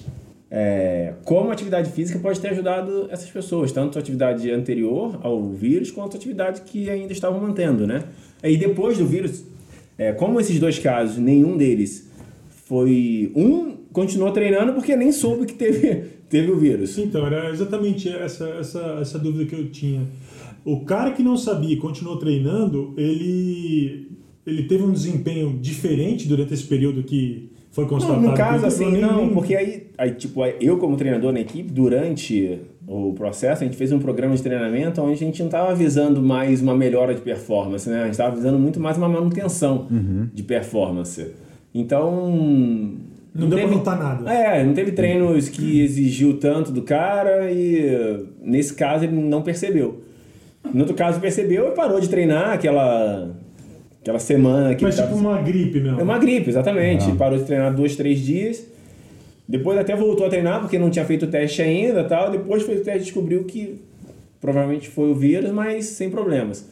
[0.49, 5.49] é, como a atividade física pode ter ajudado essas pessoas, tanto a atividade anterior ao
[5.49, 8.03] vírus quanto a atividade que ainda estavam mantendo, né?
[8.43, 9.43] E depois do vírus,
[9.97, 12.09] é, como esses dois casos, nenhum deles
[12.65, 13.31] foi.
[13.35, 16.97] Um continuou treinando porque nem soube que teve, teve o vírus.
[16.97, 20.07] Então, era exatamente essa, essa, essa dúvida que eu tinha.
[20.63, 24.11] O cara que não sabia e continuou treinando, ele,
[24.45, 28.21] ele teve um desempenho diferente durante esse período que foi constatado.
[28.21, 31.71] Não, no caso, assim, nem- não, porque aí, aí, tipo, eu como treinador na equipe,
[31.71, 35.75] durante o processo, a gente fez um programa de treinamento onde a gente não estava
[35.75, 37.99] visando mais uma melhora de performance, né?
[37.99, 39.87] A gente estava visando muito mais uma manutenção
[40.33, 41.27] de performance.
[41.71, 42.95] Então...
[43.35, 44.33] Não deu pra notar nada.
[44.33, 50.01] É, não teve treinos que exigiu tanto do cara e nesse caso ele não percebeu.
[50.73, 53.29] No outro caso percebeu e parou de treinar aquela,
[54.07, 55.99] aquela semana que Mas ele tipo tava- uma gripe mesmo.
[55.99, 57.11] é uma gripe, exatamente.
[57.13, 58.65] Parou de treinar dois, três dias.
[59.47, 62.31] Depois até voltou a treinar porque não tinha feito o teste ainda tal.
[62.31, 63.81] Depois fez o teste e descobriu que
[64.39, 66.67] provavelmente foi o vírus, mas sem problemas.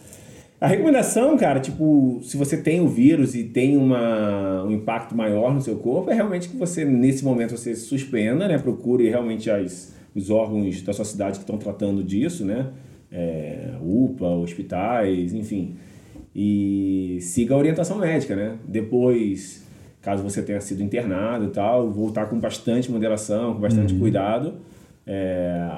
[0.62, 5.54] A recomendação, cara, tipo, se você tem o vírus e tem uma, um impacto maior
[5.54, 8.58] no seu corpo, é realmente que você, nesse momento, você suspenda, né?
[8.58, 12.68] Procure realmente as, os órgãos da sua cidade que estão tratando disso, né?
[13.12, 15.76] É, UPA, hospitais, enfim.
[16.36, 18.56] E siga a orientação médica, né?
[18.68, 19.66] Depois,
[20.02, 24.56] caso você tenha sido internado e tal, voltar com bastante moderação, com bastante cuidado.
[25.08, 25.70] É,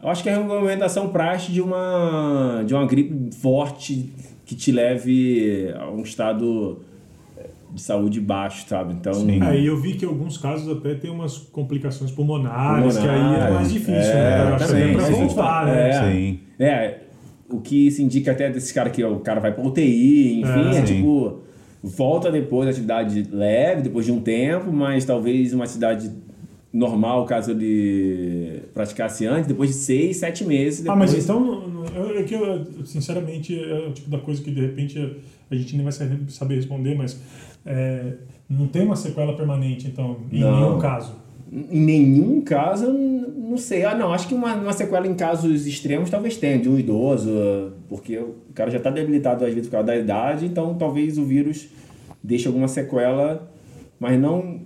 [0.00, 4.12] eu acho que é a recomendação praxe de uma, de uma gripe forte
[4.46, 6.80] que te leve a um estado
[7.74, 8.94] de saúde baixo, sabe?
[8.94, 13.16] Então, Aí eu vi que em alguns casos até tem umas complicações pulmonares, que aí
[13.16, 14.42] é Pulmonares, mais difícil, é, né?
[14.42, 15.26] Eu acho que é pra também.
[15.26, 15.90] voltar, né?
[15.90, 16.12] É.
[16.12, 16.40] Sim.
[16.58, 17.00] É,
[17.48, 20.78] o que se indica até desse cara que o cara vai pra UTI, enfim, É,
[20.78, 20.96] é, sim.
[20.96, 21.40] tipo,
[21.82, 26.10] volta depois da atividade leve, depois de um tempo, mas talvez uma atividade
[26.72, 30.80] normal, caso ele praticasse antes, depois de seis, sete meses.
[30.80, 31.12] Ah, Depois...
[31.12, 31.84] mas então,
[32.18, 34.98] é que eu, sinceramente, é o tipo da coisa que de repente
[35.50, 37.20] a gente nem vai saber saber responder, mas
[37.64, 38.14] é,
[38.48, 40.56] não tem uma sequela permanente, então, em Não.
[40.56, 41.14] nenhum caso.
[41.52, 43.84] Em nenhum caso, não sei.
[43.84, 47.72] Ah, não, acho que uma, uma sequela em casos extremos talvez tenha, de um idoso,
[47.88, 51.24] porque o cara já está debilitado às vezes por causa da idade, então talvez o
[51.24, 51.68] vírus
[52.22, 53.50] deixe alguma sequela,
[54.00, 54.60] mas não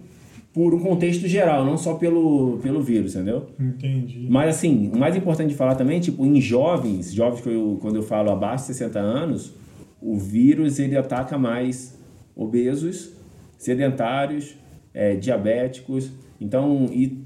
[0.53, 3.47] por um contexto geral, não só pelo, pelo vírus, entendeu?
[3.61, 4.27] Entendi.
[4.29, 7.97] Mas assim, o mais importante de falar também, tipo, em jovens, jovens que eu, quando
[7.97, 9.53] eu falo abaixo de 60 anos,
[10.01, 11.97] o vírus ele ataca mais
[12.35, 13.13] obesos,
[13.57, 14.57] sedentários,
[14.95, 16.11] é, diabéticos.
[16.41, 17.19] Então, e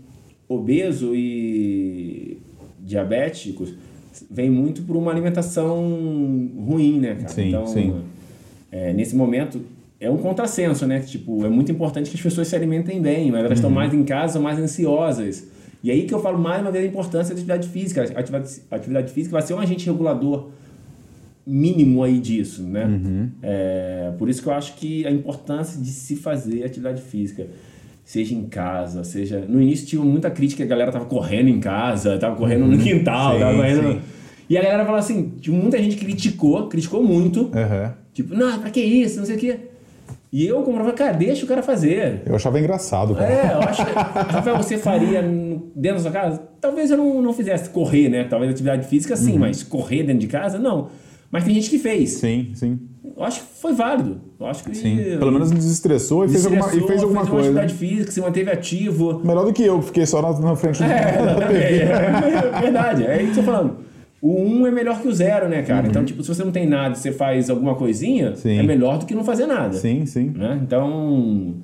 [0.48, 2.38] obeso e
[2.80, 3.74] diabéticos
[4.30, 5.78] vem muito por uma alimentação
[6.66, 7.28] ruim, né, cara?
[7.28, 7.94] Sim, então, sim.
[8.70, 9.60] é, nesse momento
[10.00, 11.00] é um contrassenso, né?
[11.00, 13.54] Tipo, é muito importante que as pessoas se alimentem bem, mas elas Uhum.
[13.54, 15.46] estão mais em casa, mais ansiosas.
[15.82, 18.02] E aí que eu falo mais uma vez a importância da atividade física.
[18.02, 20.50] A atividade, a atividade física vai ser um agente regulador
[21.46, 22.84] mínimo aí disso, né?
[22.86, 23.28] Uhum.
[23.42, 27.46] É, por isso que eu acho que a importância de se fazer atividade física,
[28.04, 29.44] seja em casa, seja...
[29.48, 33.32] No início tinha muita crítica, a galera tava correndo em casa, tava correndo no quintal,
[33.32, 33.38] Uhum.
[33.38, 33.92] Sim, tava correndo...
[33.92, 34.00] sim.
[34.50, 37.94] E a galera falou assim, tinha muita gente criticou, criticou muito, Aham.
[38.12, 39.18] Tipo, não, pra que isso?
[39.18, 39.58] Não sei o quê.
[40.30, 42.22] E eu comprava, cara, deixa o cara fazer.
[42.26, 43.30] Eu achava engraçado, cara.
[43.32, 45.22] É, eu acho que, Rafael, você faria
[45.74, 46.42] dentro da sua casa?
[46.60, 48.24] Talvez eu não, não fizesse correr, né?
[48.24, 50.88] Talvez atividade física sim, mas correr dentro de casa, não.
[51.32, 52.10] Mas tem gente que fez.
[52.10, 52.78] Sim, sim.
[53.16, 54.20] Eu acho que foi válido.
[54.38, 54.74] Eu acho que.
[54.76, 54.96] Sim.
[55.18, 57.48] Pelo menos desestressou e fez alguma, e desestressou, fez alguma uma coisa.
[57.48, 59.20] atividade física, se manteve ativo.
[59.24, 61.12] Melhor do que eu, que fiquei só na, na frente do É.
[61.48, 61.58] TV.
[61.84, 63.04] É, verdade.
[63.06, 63.76] É isso que eu tô falando.
[64.20, 65.88] O 1 um é melhor que o zero, né, cara?
[65.88, 68.36] Então, tipo, se você não tem nada e você faz alguma coisinha, Uhum.
[68.36, 68.58] Sim.
[68.58, 69.72] é melhor do que não fazer nada.
[69.74, 70.30] Sim, sim.
[70.36, 70.60] né?
[70.62, 71.56] Então,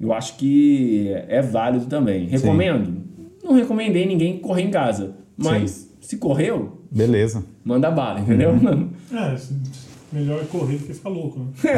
[0.00, 2.26] eu acho que é válido também.
[2.28, 3.02] Recomendo?
[3.42, 5.16] Não recomendei ninguém correr em casa.
[5.36, 7.44] Mas se correu, Beleza.
[7.64, 8.50] manda bala, entendeu?
[8.50, 8.90] Uhum.
[9.12, 9.54] É, se-
[10.12, 11.46] melhor correr do que ficar louco, né?
[11.64, 11.68] É,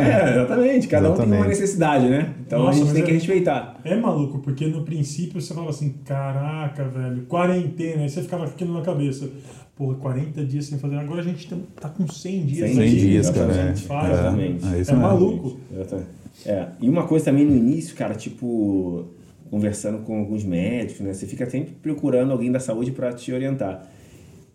[0.00, 0.86] é, exatamente.
[0.88, 1.48] Cada um tem uma Exatamente.
[1.60, 2.34] necessidade, né?
[2.46, 3.80] Então a Nossa, gente mas tem é- que respeitar.
[3.84, 8.50] É maluco, porque no princípio você falava assim, caraca, velho, quarentena, aí você ficava com
[8.50, 9.28] aquilo na cabeça.
[9.76, 10.96] Porra, 40 dias sem fazer.
[10.96, 11.48] Agora a gente
[11.80, 12.68] tá, com 100 dias.
[12.70, 12.86] 100 né?
[12.88, 13.52] 100 dias, cara.
[13.52, 14.18] A É, gente faz, é, né?
[14.20, 14.90] Exatamente.
[14.90, 15.60] é É maluco.
[15.72, 16.08] Exatamente.
[16.46, 16.68] É.
[16.80, 19.06] E uma coisa também no início, cara, tipo,
[19.50, 21.12] conversando com alguns médicos, né?
[21.12, 23.86] Você fica sempre procurando alguém da saúde para te orientar.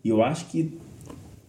[0.02, 0.72] E eu acho que,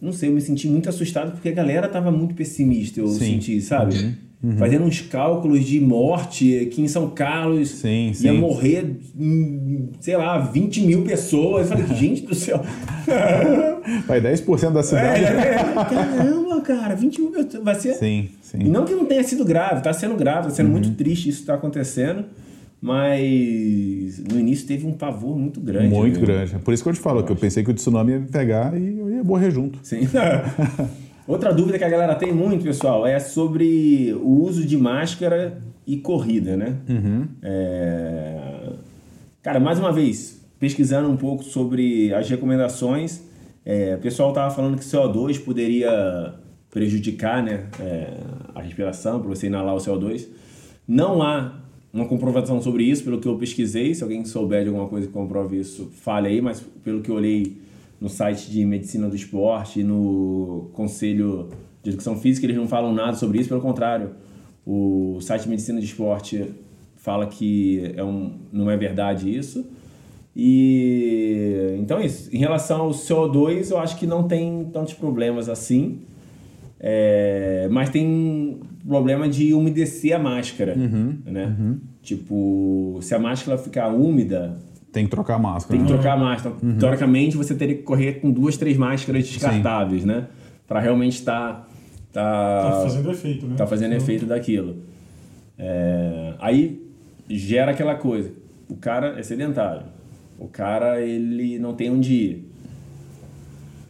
[0.00, 3.18] não sei, eu me senti muito assustado porque a galera tava muito pessimista, eu Sim.
[3.18, 4.14] senti, sabe?
[4.56, 8.38] Fazendo uns cálculos de morte, que em São Carlos Sim, ia sim.
[8.38, 11.68] morrer, hum, sei lá, 20 mil pessoas.
[11.68, 12.62] Eu falei, gente do céu.
[14.06, 15.24] Vai 10% da É, cidade.
[15.24, 17.64] é, caramba, cara, 20 mil pessoas.
[17.64, 17.94] Vai ser.
[17.94, 18.58] Sim, sim.
[18.60, 20.72] E não que não tenha sido grave, tá sendo grave, tá sendo Uhum.
[20.72, 22.24] muito triste isso tá acontecendo,
[22.80, 25.88] mas no início teve um pavor muito grande.
[25.88, 26.26] Muito né?
[26.26, 26.58] grande.
[26.58, 28.78] Por isso que eu te falo, que eu pensei que o tsunami ia me pegar
[28.78, 29.78] e eu ia morrer junto.
[29.82, 30.08] Sim.
[31.26, 35.98] Outra dúvida que a galera tem muito, pessoal, é sobre o uso de máscara e
[35.98, 36.76] corrida, né?
[36.88, 37.28] Uhum.
[37.42, 38.72] É...
[39.42, 43.22] Cara, mais uma vez, pesquisando um pouco sobre as recomendações,
[43.64, 46.34] é, o pessoal tava falando que CO2 poderia
[46.70, 48.14] prejudicar né, é,
[48.54, 50.26] a respiração, para você inalar o CO2.
[50.86, 51.52] Não há
[51.92, 53.94] uma comprovação sobre isso, pelo que eu pesquisei.
[53.94, 57.14] Se alguém souber de alguma coisa que comprove isso, fale aí, mas pelo que eu
[57.14, 57.56] olhei
[58.00, 61.48] no site de Medicina do Esporte no Conselho
[61.82, 64.10] de Educação Física, eles não falam nada sobre isso, pelo contrário.
[64.66, 66.44] O site de Medicina do Esporte
[66.96, 69.64] fala que é um, não é verdade isso.
[70.36, 72.28] E então é isso.
[72.32, 76.02] Em relação ao CO2, eu acho que não tem tantos problemas assim.
[76.80, 81.56] É, mas tem problema de umedecer a máscara, né?
[82.02, 84.56] Tipo, se a máscara ficar úmida,
[84.92, 85.76] Tem que trocar a máscara.
[85.76, 85.98] tem que né?
[85.98, 86.54] trocar a máscara.
[86.62, 90.26] Então, Teoricamente, você teria que correr com duas, três máscaras descartáveis, né?
[90.66, 91.68] Para realmente estar
[92.12, 93.54] tá, Tá fazendo efeito, né?
[93.56, 94.76] tá fazendo efeito daquilo.
[95.58, 96.80] É, aí
[97.28, 98.30] gera aquela coisa.
[98.68, 99.82] O cara é sedentário.
[100.38, 102.47] O cara ele não tem onde ir.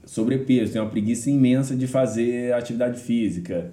[0.08, 3.70] Sobrepeso, tem uma preguiça imensa de fazer atividade física.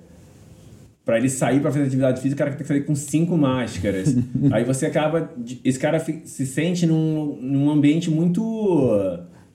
[1.05, 4.13] Pra ele sair pra fazer atividade física, o cara tem que sair com cinco máscaras.
[4.51, 5.29] Aí você acaba.
[5.63, 8.41] Esse cara se sente num, num ambiente muito.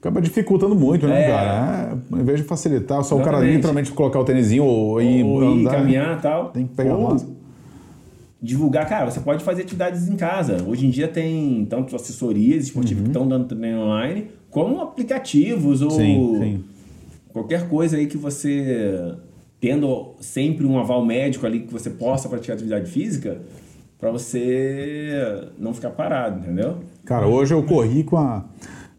[0.01, 1.29] Acaba dificultando muito, né, É.
[1.29, 1.99] cara?
[2.11, 3.57] É, ao invés de facilitar, só o cara Exatamente.
[3.57, 5.71] literalmente colocar o tênisinho ou ir ou ir andar.
[5.73, 6.49] caminhar e tal.
[6.49, 7.35] Tem que pegar ou máscara.
[8.41, 10.65] divulgar, cara, você pode fazer atividades em casa.
[10.67, 15.91] Hoje em dia tem tanto assessorias esportivas que estão dando treino online, como aplicativos ou.
[15.91, 16.65] Sim, sim.
[17.33, 19.15] qualquer coisa aí que você
[19.61, 23.43] tendo sempre um aval médico ali que você possa praticar atividade física
[23.99, 26.79] para você não ficar parado, entendeu?
[27.05, 28.45] Cara, hoje eu corri com a,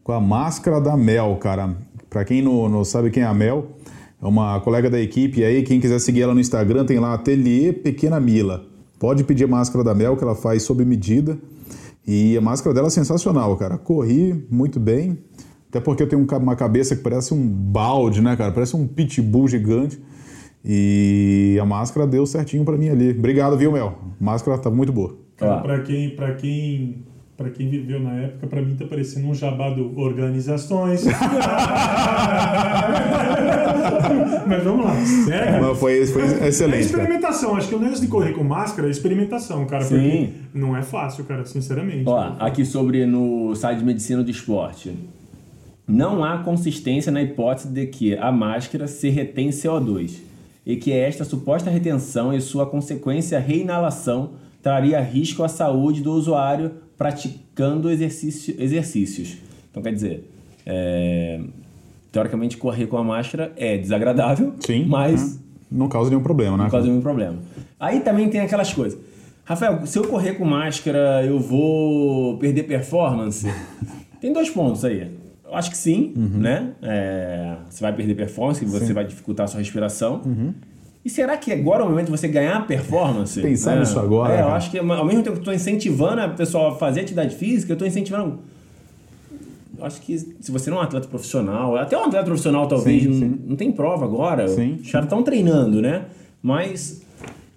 [0.03, 1.75] com a máscara da Mel, cara.
[2.07, 3.71] Pra quem não, não sabe quem é a Mel,
[4.21, 5.63] é uma colega da equipe aí.
[5.63, 8.65] Quem quiser seguir ela no Instagram, tem lá Ateliê Pequena Mila.
[8.99, 11.39] Pode pedir máscara da Mel, que ela faz sob medida.
[12.05, 13.77] E a máscara dela é sensacional, cara.
[13.77, 15.19] Corri muito bem.
[15.69, 18.51] Até porque eu tenho um uma cabeça que parece um balde, né, cara?
[18.51, 20.01] Parece um pitbull gigante.
[20.63, 23.11] E a máscara deu certinho pra mim ali.
[23.11, 23.97] Obrigado, viu, Mel?
[24.19, 25.17] A máscara tá muito boa.
[25.37, 25.61] Cara, Ó.
[25.61, 27.03] pra quem, pra quem,
[27.41, 31.03] pra quem viveu na época, pra mim tá parecendo um jabá do organizações.
[34.47, 35.61] Mas vamos lá, sério.
[35.61, 37.03] Mas foi, foi É excelente, cara.
[37.03, 37.55] experimentação.
[37.55, 39.83] Acho que o negócio de correr com máscara é experimentação, cara.
[39.83, 39.95] Sim.
[39.95, 42.03] Porque não é fácil, cara, sinceramente.
[42.07, 44.91] Ó, aqui sobre no site de medicina do esporte.
[45.87, 50.19] Não há consistência na hipótese de que a máscara se retém CO2
[50.65, 54.31] e que esta suposta retenção e sua consequência reinalação
[54.61, 56.71] traria risco à saúde do usuário
[57.01, 59.37] praticando exercício, exercícios.
[59.71, 60.29] Então, quer dizer,
[60.67, 61.39] é,
[62.11, 64.85] teoricamente correr com a máscara é desagradável, Sim.
[64.85, 65.39] mas né?
[65.71, 66.65] Não causa nenhum problema, né?
[66.65, 67.39] por causa meu problema.
[67.79, 68.99] Aí também tem aquelas coisas.
[69.43, 73.47] Rafael, se eu correr com máscara, eu vou perder performance?
[74.21, 75.09] tem dois pontos aí.
[75.43, 76.37] Eu acho que sim, Uhum.
[76.39, 76.73] né?
[76.83, 80.21] É, você vai perder performance, você vai dificultar a sua respiração.
[80.23, 80.53] Uhum.
[81.03, 83.41] E será que agora é o momento de você ganhar performance?
[83.41, 83.79] Pensar né?
[83.79, 84.55] nisso agora, É, eu cara.
[84.55, 87.71] acho que ao mesmo tempo que eu estou incentivando a pessoa a fazer atividade física,
[87.71, 88.39] eu estou incentivando.
[89.77, 93.01] Eu acho que se você não é um atleta profissional, até um atleta profissional talvez,
[93.01, 93.39] Sim, não, sim.
[93.47, 94.47] não tem prova agora.
[94.47, 94.77] Sim.
[94.83, 96.05] Os caras estão treinando, né?
[96.41, 97.01] Mas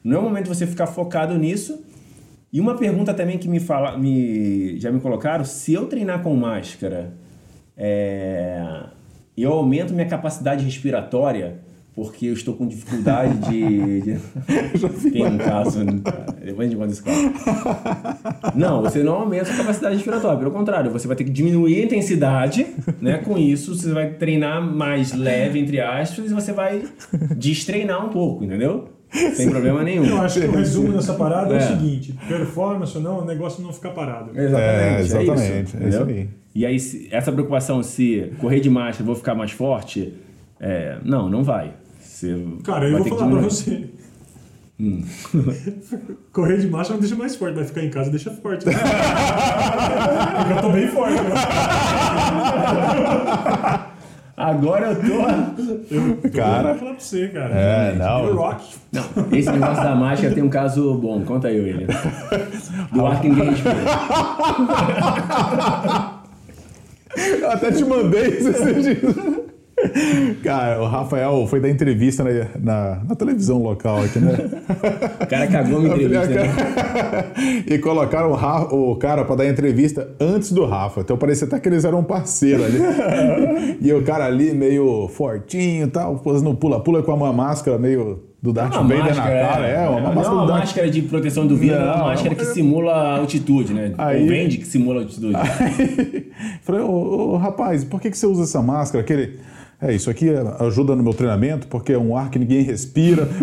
[0.03, 1.84] não é o momento de você ficar focado nisso.
[2.51, 6.34] E uma pergunta também que me fala, me, já me colocaram, se eu treinar com
[6.34, 7.12] máscara,
[7.76, 8.62] é,
[9.36, 11.59] eu aumento minha capacidade respiratória,
[11.95, 14.01] porque eu estou com dificuldade de.
[14.01, 14.18] de...
[15.12, 15.84] Tem um caso.
[15.84, 15.92] né?
[16.45, 18.55] Depois a gente conta esse caso.
[18.55, 20.38] Não, você não aumenta a sua capacidade respiratória.
[20.38, 22.66] Pelo contrário, você vai ter que diminuir a intensidade,
[23.01, 23.18] né?
[23.18, 26.82] Com isso, você vai treinar mais leve, entre aspas, e você vai
[27.36, 28.88] destreinar um pouco, entendeu?
[29.34, 30.05] Sem problema nenhum.
[30.07, 31.61] Eu acho que o resumo dessa parada é, É.
[31.61, 34.30] o seguinte: performance ou não, o negócio não ficar parado.
[34.36, 34.59] Exatamente.
[34.61, 36.07] É, É, exatamente, isso, é isso entendeu?
[36.09, 36.28] aí.
[36.57, 40.14] E aí, se- essa preocupação se correr de máscara vou ficar mais forte,
[40.61, 41.72] é, não, não vai.
[42.24, 43.90] Você Cara, eu vou falar pra diminuir.
[44.80, 45.04] Hum.
[45.04, 45.24] você.
[46.32, 48.64] Correr de marcha não deixa mais forte, vai ficar em casa deixa forte.
[48.64, 51.14] Porque eu tô bem forte.
[51.14, 51.30] né?
[54.36, 56.30] Agora eu tô.
[56.30, 57.54] Cara, Vou falar pra você, cara.
[57.54, 58.34] É, não.
[58.34, 58.64] Rock.
[58.92, 61.22] Não, esse negócio da máscara tem um caso bom.
[61.22, 61.86] Conta aí, ele.
[62.92, 63.76] Do ar que ninguém respira.
[67.40, 69.43] eu até te mandei esses dias.
[70.43, 72.30] Cara, o Rafael foi dar entrevista na,
[72.61, 74.32] na, na televisão local aqui, né?
[75.20, 76.28] O cara cagou minha entrevista.
[76.28, 76.49] Né?
[77.66, 81.01] e colocaram o, Ra- o cara pra dar entrevista antes do Rafa.
[81.01, 82.78] Então parecia até que eles eram um parceiro ali.
[83.80, 88.53] e o cara ali meio fortinho e tal, fazendo pula-pula com uma máscara meio do
[88.53, 89.66] Darth Uma Vader na cara.
[89.66, 92.05] É, uma não máscara é uma Darth máscara de proteção do vírus, é uma Não,
[92.07, 93.93] máscara que simula a altitude, né?
[93.97, 95.32] Aí- Ou vende que simula a altitude.
[96.62, 99.03] Falei, ô, ô, rapaz, por que, que você usa essa máscara?
[99.03, 99.39] Aquele.
[99.87, 100.30] É, isso aqui
[100.61, 103.28] ajuda no meu treinamento, porque é um ar que ninguém respira.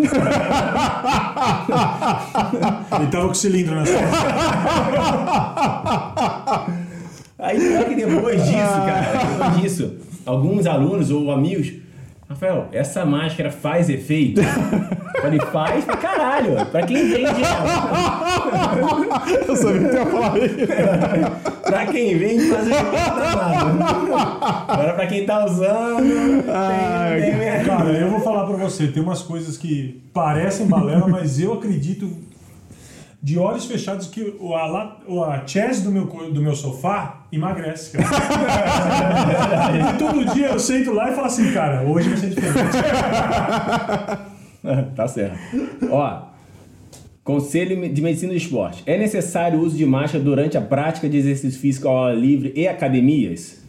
[2.98, 4.02] Ele tava com o cilindro na costas.
[7.38, 9.94] Aí pior que depois disso, cara, depois disso,
[10.26, 11.74] alguns alunos ou amigos,
[12.32, 14.40] Rafael, essa máscara faz efeito?
[15.22, 18.72] Ele faz pra caralho, pra quem vende ela.
[19.46, 20.56] Eu sabia que ia falar isso.
[21.62, 22.96] Pra quem vende, faz efeito.
[24.66, 27.64] Agora pra quem tá usando, Ai, tem, tem...
[27.64, 32.10] Cara, eu vou falar pra você, tem umas coisas que parecem balela, mas eu acredito
[33.22, 34.96] de olhos fechados que a,
[35.32, 38.08] a chest do meu, do meu sofá emagrece, cara.
[39.94, 42.76] e todo dia eu sento lá e falo assim, cara, hoje vai ser diferente.
[44.96, 45.38] tá certo.
[45.88, 46.32] Ó,
[47.22, 48.82] Conselho de Medicina do Esporte.
[48.84, 52.52] É necessário o uso de máscara durante a prática de exercício físico ao ar livre
[52.56, 53.61] e academias?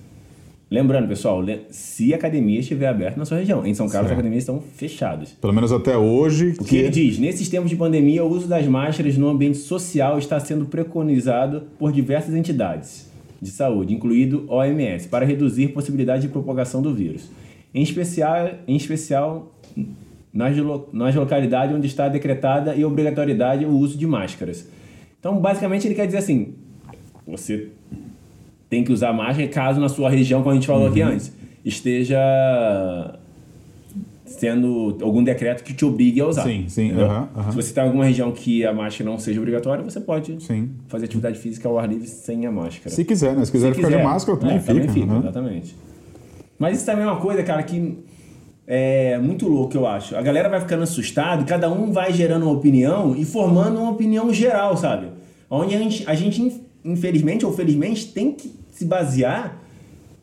[0.73, 3.63] Lembrando, pessoal, se a academia estiver aberta na sua região.
[3.63, 4.13] Em São Carlos, Certo.
[4.13, 5.29] as academias estão fechadas.
[5.39, 6.55] Pelo menos até hoje.
[6.59, 7.19] O que ele diz?
[7.19, 11.91] Nesses tempos de pandemia, o uso das máscaras no ambiente social está sendo preconizado por
[11.91, 13.07] diversas entidades
[13.39, 17.29] de saúde, incluído OMS, para reduzir possibilidade de propagação do vírus.
[17.71, 19.51] Em especial, em especial
[20.33, 24.67] nas, lo- nas localidades onde está decretada e obrigatoriedade o uso de máscaras.
[25.19, 26.55] Então, basicamente, ele quer dizer assim:
[27.27, 27.67] você
[28.73, 31.31] tem que usar máscara caso na sua região, como a gente falou aqui antes,
[31.63, 32.17] esteja
[34.25, 36.41] sendo algum decreto que te obrigue a usar.
[36.41, 37.49] Sim, sim, aham, aham.
[37.51, 40.71] Se você está em alguma região que a máscara não seja obrigatória, você pode Sim.
[40.87, 42.89] fazer atividade física ao ar livre sem a máscara.
[42.89, 43.45] Se quiser, né?
[43.45, 44.03] Se quiser Se ficar de quiser.
[44.03, 44.73] máscara, também É, fica.
[44.73, 45.19] Também fica, aham.
[45.19, 45.75] exatamente.
[46.57, 47.99] Mas isso também é uma coisa, cara, que
[48.65, 50.15] é muito louco, eu acho.
[50.15, 54.33] A galera vai ficando assustada cada um vai gerando uma opinião e formando uma opinião
[54.33, 55.09] geral, sabe?
[55.47, 59.57] Onde a gente, a gente infelizmente ou felizmente, tem que se basear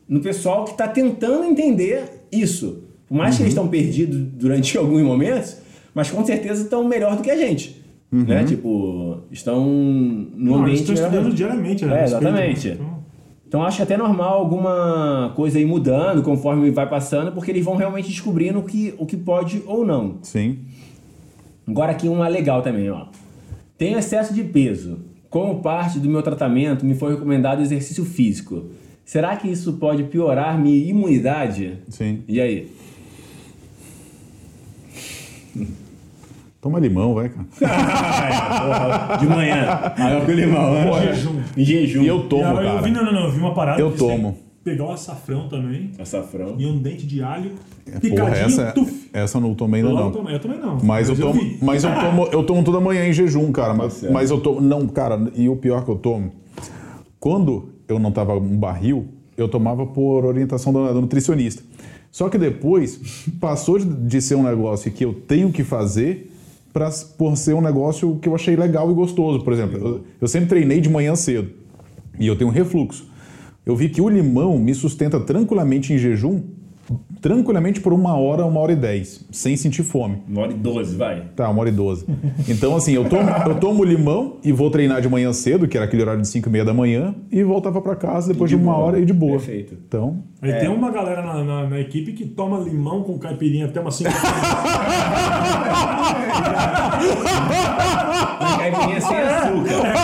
[0.07, 2.83] no pessoal que está tentando entender isso.
[3.07, 3.37] Por mais Uhum.
[3.37, 5.57] que eles estão perdidos durante alguns momentos,
[5.95, 7.81] mas com certeza estão melhor do que a gente.
[8.11, 8.23] Uhum.
[8.23, 8.43] Né?
[8.43, 10.79] Tipo, estão no Não, eles ambiente.
[10.81, 11.07] estão melhor.
[11.11, 11.85] estudando diariamente.
[11.85, 12.67] né, É, exatamente.
[12.69, 12.73] né?
[12.75, 13.01] Então,
[13.47, 18.07] Então acho até normal alguma coisa ir mudando conforme vai passando, porque eles vão realmente
[18.09, 20.19] descobrindo o que, o que pode ou não.
[20.23, 20.59] Sim.
[21.67, 23.05] Agora aqui uma legal também, ó.
[23.77, 24.99] Tenho excesso de peso.
[25.31, 28.65] Como parte do meu tratamento, me foi recomendado exercício físico.
[29.05, 31.77] Será que isso pode piorar minha imunidade?
[31.87, 32.21] Sim.
[32.27, 32.69] E aí?
[36.59, 37.45] Toma limão, vai, cara.
[39.17, 39.63] De manhã.
[39.97, 40.89] Água com limão, né?
[40.89, 41.41] Em jejum.
[41.57, 42.01] Em jejum.
[42.03, 42.81] E eu tomo, E agora eu cara.
[42.83, 43.81] vi, não, não, não, eu vi uma parada.
[43.81, 44.37] Eu você tomo.
[44.63, 46.55] Pegar o açafrão também Açafrão.
[46.59, 47.53] e um dente de alho.
[47.83, 49.09] Porra, Picadinho, essa, tuf.
[49.11, 50.03] essa eu não tomei ainda Eu não.
[50.05, 50.77] não tomei, eu também não.
[50.83, 53.73] Mas, eu tomo, mas eu tomo, eu tomo toda manhã em jejum, cara.
[53.73, 54.13] Mas, certo.
[54.13, 54.61] mas eu tomo.
[54.61, 56.31] Não, cara, e o pior que eu tomo,
[57.19, 61.63] quando eu não tava um barril, eu tomava por orientação da, da nutricionista.
[62.11, 66.31] Só que depois passou de, de ser um negócio que eu tenho que fazer
[66.71, 69.43] pra, por ser um negócio que eu achei legal e gostoso.
[69.43, 71.49] Por exemplo, eu, eu sempre treinei de manhã cedo
[72.19, 73.09] e eu tenho refluxo.
[73.71, 76.43] Eu vi que o limão me sustenta tranquilamente em jejum,
[77.21, 80.17] tranquilamente por uma hora, uma hora e dez, sem sentir fome.
[80.27, 81.21] Uma hora e doze, vai.
[81.35, 82.05] Tá, uma hora e doze.
[82.47, 85.85] Então, assim, eu tomo, eu tomo limão e vou treinar de manhã cedo, que era
[85.85, 88.63] aquele horário de 5 e meia da manhã, e voltava pra casa depois de, de
[88.63, 88.85] uma boa.
[88.85, 89.33] hora e de boa.
[89.33, 89.77] Perfeito.
[89.87, 93.79] Então, Aí tem uma galera na, na- na equipe que toma limão com caipirinha até
[93.79, 94.09] umas 5
[98.39, 99.91] A caipirinha sem açúcar.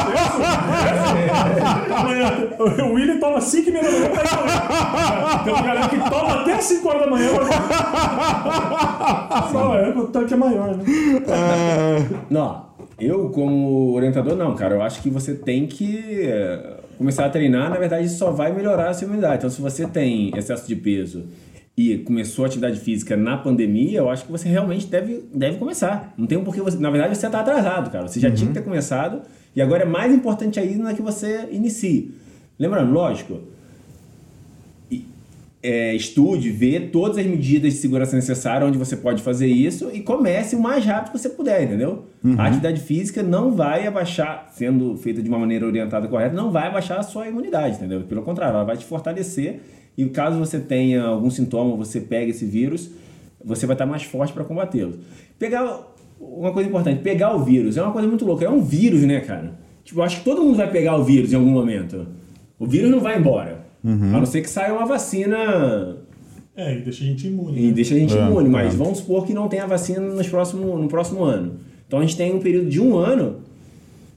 [2.57, 4.09] O William toma 5 e meia da manhã.
[5.43, 7.29] Tem uma galera que toma até 5 horas da manhã.
[9.51, 10.83] Só é, o tanque é maior, né?
[12.29, 12.65] Não,
[12.99, 14.75] eu como orientador não, cara.
[14.75, 17.69] Eu acho que você tem que eh, começar a treinar.
[17.69, 19.37] Na verdade, só vai melhorar a sua imunidade.
[19.37, 21.25] Então, se você tem excesso de peso
[21.77, 26.13] e começou a atividade física na pandemia, eu acho que você realmente deve, deve começar.
[26.17, 26.77] Não tem um porquê você.
[26.77, 28.07] Na verdade, você está atrasado, cara.
[28.07, 29.21] Você já tinha que ter começado.
[29.55, 32.15] E agora é mais importante ainda que você inicie.
[32.57, 33.39] Lembrando, lógico,
[35.61, 40.01] é, estude, vê todas as medidas de segurança necessárias onde você pode fazer isso e
[40.01, 42.05] comece o mais rápido que você puder, entendeu?
[42.37, 46.67] A atividade física não vai abaixar, sendo feita de uma maneira orientada correta, não vai
[46.67, 48.01] abaixar a sua imunidade, entendeu?
[48.01, 49.61] Pelo contrário, ela vai te fortalecer
[49.97, 52.91] e caso você tenha algum sintoma, você pegue esse vírus,
[53.43, 54.99] você vai estar mais forte para combatê-lo.
[55.39, 55.87] Pegar
[56.19, 59.21] uma coisa importante, pegar o vírus é uma coisa muito louca, é um vírus, né,
[59.21, 59.53] cara?
[59.83, 62.07] Tipo, eu acho que todo mundo vai pegar o vírus em algum momento.
[62.59, 63.66] O vírus não vai embora.
[63.91, 65.97] A não ser que saia uma vacina
[66.55, 67.59] É, e deixa a gente imune.
[67.59, 67.71] e né?
[67.73, 68.77] deixa a gente É, imune, mas é.
[68.77, 71.53] vamos supor que não tenha vacina nos próximo, no próximo ano.
[71.87, 73.37] Então a gente tem um período de um ano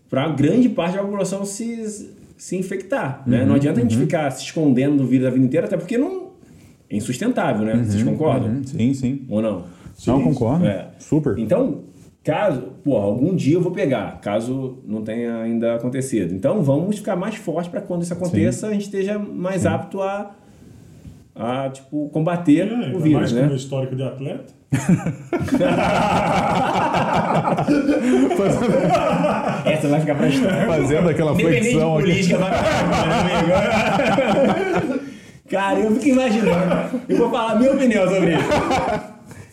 [0.09, 3.23] para grande parte da população se, se infectar.
[3.27, 3.45] Né?
[3.45, 6.31] Não adianta a gente ficar se escondendo do vírus a vida inteira, até porque não
[6.89, 7.85] é insustentável, né?
[7.85, 8.63] Vocês concordam?
[8.65, 9.23] sim, sim.
[9.29, 9.65] Ou não?
[10.07, 10.67] Não, concordo.
[10.67, 10.89] É.
[10.99, 11.39] Super.
[11.39, 11.81] Então,
[12.23, 16.35] caso, porra, algum dia eu vou pegar, caso não tenha ainda acontecido.
[16.35, 20.31] Então, vamos ficar mais forte para quando isso aconteça, a gente esteja mais apto a,
[21.35, 23.47] a tipo, combater É, o vírus, mais com o né?
[23.47, 24.53] meu histórico de atleta.
[29.65, 30.67] Essa vai ficar pra história.
[30.67, 32.03] Fazendo aquela de flexão aqui.
[32.07, 35.01] política, vai ficar, meu amigo.
[35.51, 37.01] Cara, eu fico imaginando.
[37.09, 38.45] Eu vou falar a minha opinião sobre isso.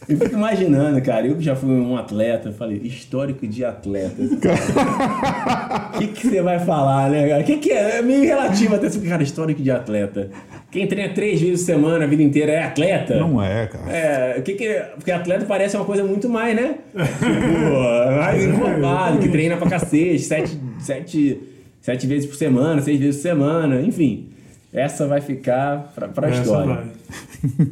[0.10, 1.28] Eu fico imaginando, cara.
[1.28, 4.22] Eu que já fui um atleta, falei, histórico de atleta.
[4.22, 4.38] O
[6.00, 7.42] que, que você vai falar, né, cara?
[7.42, 7.98] O que, que é?
[7.98, 10.30] É meio relativo até esse cara, histórico de atleta.
[10.72, 13.18] Quem treina três vezes por semana a vida inteira é atleta?
[13.18, 13.92] Não é, cara.
[13.92, 14.80] É, o que que é?
[14.96, 16.76] Porque atleta parece uma coisa muito mais, né?
[16.94, 21.42] tipo, mais encorpado, que treina pra cacete, sete, sete,
[21.82, 24.30] sete vezes por semana, seis vezes por semana, enfim.
[24.78, 26.76] Essa vai ficar pra, pra Essa história.
[26.76, 26.86] vai.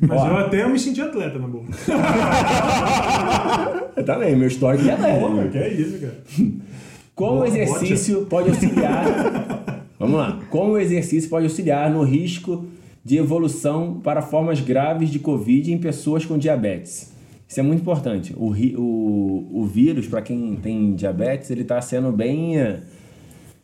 [0.02, 0.28] Mas Ó.
[0.28, 1.66] eu até me senti atleta na boa.
[3.96, 5.48] Eu também, meu histórico já Porra, é.
[5.48, 6.16] que é isso, cara.
[7.16, 9.06] Como o exercício pode auxiliar.
[9.98, 10.40] Vamos lá.
[10.50, 12.66] Como o exercício pode auxiliar no risco
[13.04, 17.14] de evolução para formas graves de Covid em pessoas com diabetes.
[17.48, 18.34] Isso é muito importante.
[18.36, 22.56] O, o, o vírus, para quem tem diabetes, ele está sendo bem.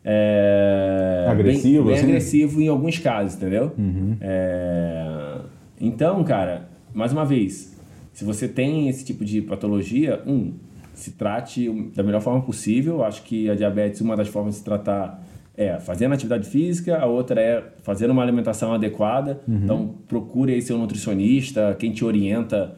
[0.04, 2.06] É, Agressivo, bem, bem assim?
[2.06, 3.72] agressivo em alguns casos, entendeu?
[4.20, 5.38] É,
[5.80, 7.78] então, cara, mais uma vez,
[8.14, 10.54] se você tem esse tipo de patologia, um,
[10.94, 13.04] se trate da melhor forma possível.
[13.04, 15.24] Acho que a diabetes, uma das formas de se tratar
[15.56, 19.42] é fazendo atividade física, a outra é fazendo uma alimentação adequada.
[19.48, 22.76] Então, procure aí seu nutricionista, quem te orienta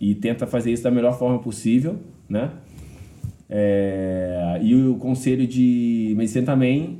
[0.00, 1.96] e tenta fazer isso da melhor forma possível,
[2.28, 2.50] né?
[3.50, 6.98] É, e o conselho de medicina também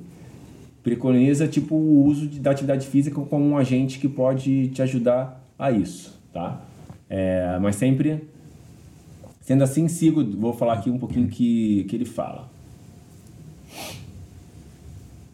[0.83, 5.45] preconiza tipo o uso de- da atividade física como um agente que pode te ajudar
[5.59, 6.63] a isso, tá?
[7.11, 8.25] É, mas sempre
[9.41, 12.49] sendo assim sigo, vou falar aqui um pouquinho que que ele fala.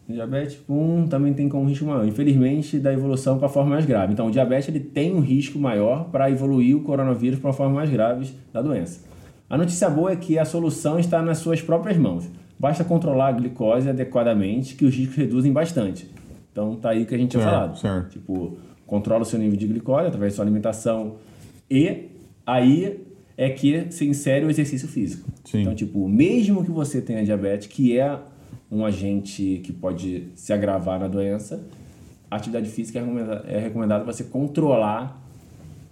[0.07, 4.13] Diabetes tipo 1 também tem como risco maior, infelizmente, da evolução para forma mais grave.
[4.13, 7.89] Então, o diabetes ele tem um risco maior para evoluir o coronavírus para formas mais
[7.89, 8.99] graves da doença.
[9.49, 12.27] A notícia boa é que a solução está nas suas próprias mãos.
[12.57, 16.09] Basta controlar a glicose adequadamente, que os riscos reduzem bastante.
[16.51, 17.77] Então, tá aí o que a gente tinha Certo, falado.
[17.79, 18.09] certo.
[18.11, 21.15] Tipo, controla o seu nível de glicose através da sua alimentação
[21.69, 22.05] e
[22.45, 23.01] aí
[23.37, 25.29] é que se insere o exercício físico.
[25.43, 25.61] Sim.
[25.61, 28.17] Então, tipo, mesmo que você tenha diabetes, que é
[28.71, 31.61] um agente que pode se agravar na doença,
[32.31, 32.99] a atividade física
[33.47, 35.21] é recomendada, é você controlar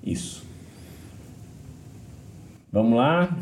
[0.03, 0.43] isso.
[2.73, 3.37] Vamos lá.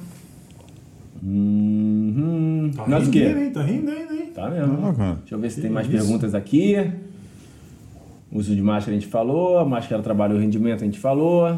[1.23, 2.69] Uhum.
[2.75, 3.39] Tá Nós o rindo, quê?
[3.45, 3.49] hein?
[3.51, 4.31] Tá rindo ainda, hein?
[4.33, 4.85] Tá mesmo.
[4.85, 5.15] Ah, cara.
[5.15, 5.95] Deixa eu ver se tem Que mais isso.
[5.97, 6.75] perguntas aqui.
[8.29, 11.57] Uso de máscara a gente falou, a máscara trabalha o rendimento a gente falou.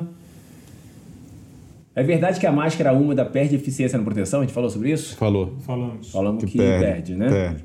[1.95, 4.39] É verdade que a máscara úmida perde eficiência na proteção?
[4.41, 5.15] A gente falou sobre isso?
[5.15, 5.55] Falou.
[5.59, 6.11] Falamos.
[6.11, 7.29] Falamos que, Que perde, perde, né?
[7.29, 7.63] Perde.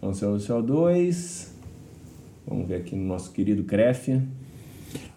[0.00, 1.48] Vamos ver o CO2.
[2.46, 4.20] Vamos ver aqui no nosso querido CREF.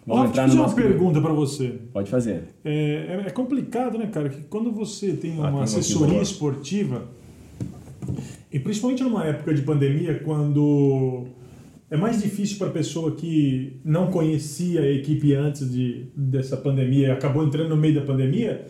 [0.06, 1.74] Ó, Vamos deixa entrar eu no fazer uma pergunta pra você.
[1.92, 2.44] Pode fazer.
[2.64, 4.28] É, é- é complicado, né, cara?
[4.30, 7.04] Que quando você tem Ah, uma tem uma assessoria esportiva,
[8.52, 11.26] e principalmente numa época de pandemia, quando
[11.90, 17.08] é mais difícil para a pessoa que não conhecia a equipe antes de, dessa pandemia
[17.08, 18.64] e acabou entrando no meio da pandemia,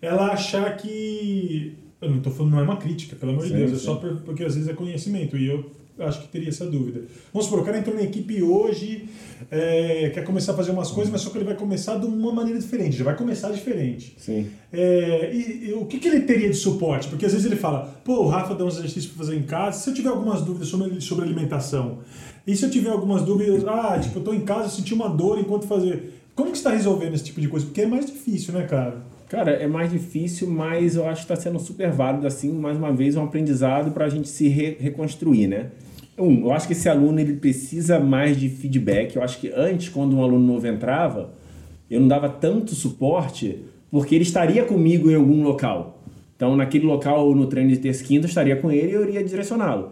[0.00, 1.74] ela achar que.
[2.00, 3.84] Eu não tô falando, não é uma crítica, pelo amor de Sim, Deus, é sim.
[3.84, 5.36] só por- porque às vezes é conhecimento.
[5.36, 5.70] E eu
[6.06, 7.02] acho que teria essa dúvida.
[7.32, 9.04] Vamos supor, o cara entrou na equipe hoje,
[9.50, 12.32] é, quer começar a fazer umas coisas, mas só que ele vai começar de uma
[12.32, 14.14] maneira diferente, já vai começar diferente.
[14.18, 14.46] Sim.
[14.72, 17.08] É, e, e o que, que ele teria de suporte?
[17.08, 19.78] Porque às vezes ele fala, pô, o Rafa dá uns exercícios pra fazer em casa.
[19.78, 21.98] Se eu tiver algumas dúvidas sobre, sobre alimentação,
[22.46, 25.08] e se eu tiver algumas dúvidas, ah, tipo, eu tô em casa, eu senti uma
[25.08, 26.20] dor enquanto fazer.
[26.34, 27.66] Como que você está resolvendo esse tipo de coisa?
[27.66, 29.02] Porque é mais difícil, né, cara?
[29.28, 32.92] Cara, é mais difícil, mas eu acho que está sendo super válido, assim, mais uma
[32.92, 35.70] vez, um aprendizado para a gente se re- reconstruir, né?
[36.18, 39.16] Um, eu acho que esse aluno ele precisa mais de feedback.
[39.16, 41.30] Eu acho que antes, quando um aluno novo entrava,
[41.90, 43.58] eu não dava tanto suporte
[43.90, 46.02] porque ele estaria comigo em algum local.
[46.36, 49.22] Então, naquele local, no treino de terça quinta, eu estaria com ele e eu iria
[49.22, 49.90] direcioná-lo.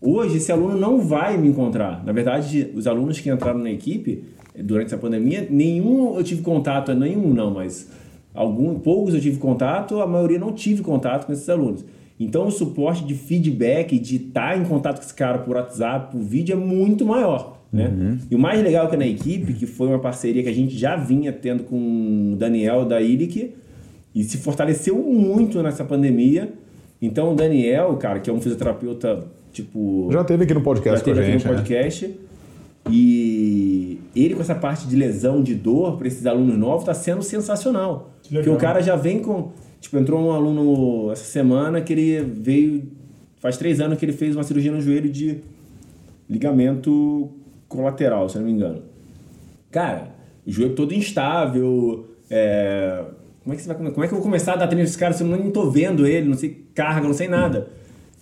[0.00, 2.04] Hoje, esse aluno não vai me encontrar.
[2.04, 4.24] Na verdade, os alunos que entraram na equipe
[4.56, 7.90] durante essa pandemia, nenhum eu tive contato, nenhum não, mas
[8.32, 11.84] algum, poucos eu tive contato, a maioria não tive contato com esses alunos.
[12.18, 16.20] Então, o suporte de feedback, de estar em contato com esse cara por WhatsApp, por
[16.20, 17.58] vídeo, é muito maior.
[17.72, 18.18] Né?
[18.30, 20.76] E o mais legal é que na equipe, que foi uma parceria que a gente
[20.76, 23.54] já vinha tendo com o Daniel da Ilic,
[24.14, 26.52] e se fortaleceu muito nessa pandemia.
[27.00, 30.08] Então, o Daniel, cara, que é um fisioterapeuta, tipo.
[30.10, 31.56] Já teve aqui no podcast já com a teve aqui gente, no né?
[31.58, 32.14] podcast.
[32.90, 37.22] E ele, com essa parte de lesão, de dor para esses alunos novos, está sendo
[37.22, 38.10] sensacional.
[38.22, 39.50] Que Porque o cara já vem com.
[39.80, 42.84] Tipo, entrou um aluno essa semana que ele veio.
[43.40, 45.38] Faz três anos que ele fez uma cirurgia no joelho de
[46.28, 47.30] ligamento
[47.68, 48.82] colateral, se eu não me engano.
[49.70, 50.08] Cara,
[50.46, 52.06] o joelho todo instável.
[52.30, 53.04] é,
[53.42, 54.98] Como, é que você vai, como é que eu vou começar a dar treino nesse
[54.98, 57.68] cara se eu não tô vendo ele, não sei carga, não sei nada?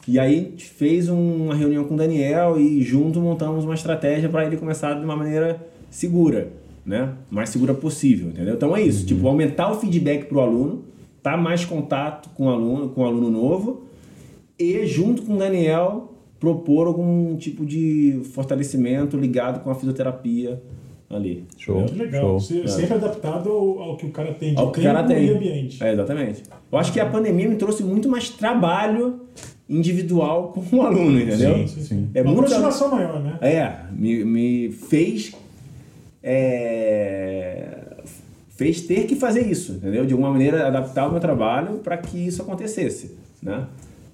[0.07, 4.46] E aí fez um- uma reunião com o Daniel e junto montamos uma estratégia para
[4.46, 6.48] ele começar de uma maneira segura,
[6.84, 7.14] né?
[7.28, 8.54] Mais segura possível, entendeu?
[8.54, 10.84] Então é isso, tipo, aumentar o feedback pro aluno,
[11.26, 13.82] tá mais contato com o aluno, com o aluno novo
[14.56, 20.62] e junto com o Daniel propor algum tipo de fortalecimento ligado com a fisioterapia
[21.10, 21.44] ali.
[21.58, 21.84] Show.
[21.86, 22.20] Que legal.
[22.22, 22.40] Show.
[22.40, 25.06] Se- Sempre adaptado ao, ao que o cara tem de Ao que o tempo cara
[25.08, 25.24] tem.
[25.26, 25.82] e ambiente.
[25.82, 26.42] É, exatamente.
[26.70, 29.22] Eu acho que a pandemia me trouxe muito mais trabalho
[29.68, 31.66] individual com o aluno, entendeu?
[31.66, 32.08] Sim, sim.
[32.14, 33.36] É Uma muito aproximação maior, né?
[33.40, 35.32] é, me, me fez.
[36.22, 37.75] é,
[38.57, 40.04] fez ter que fazer isso, entendeu?
[40.07, 43.66] De alguma maneira adaptar o meu trabalho para que isso acontecesse, né?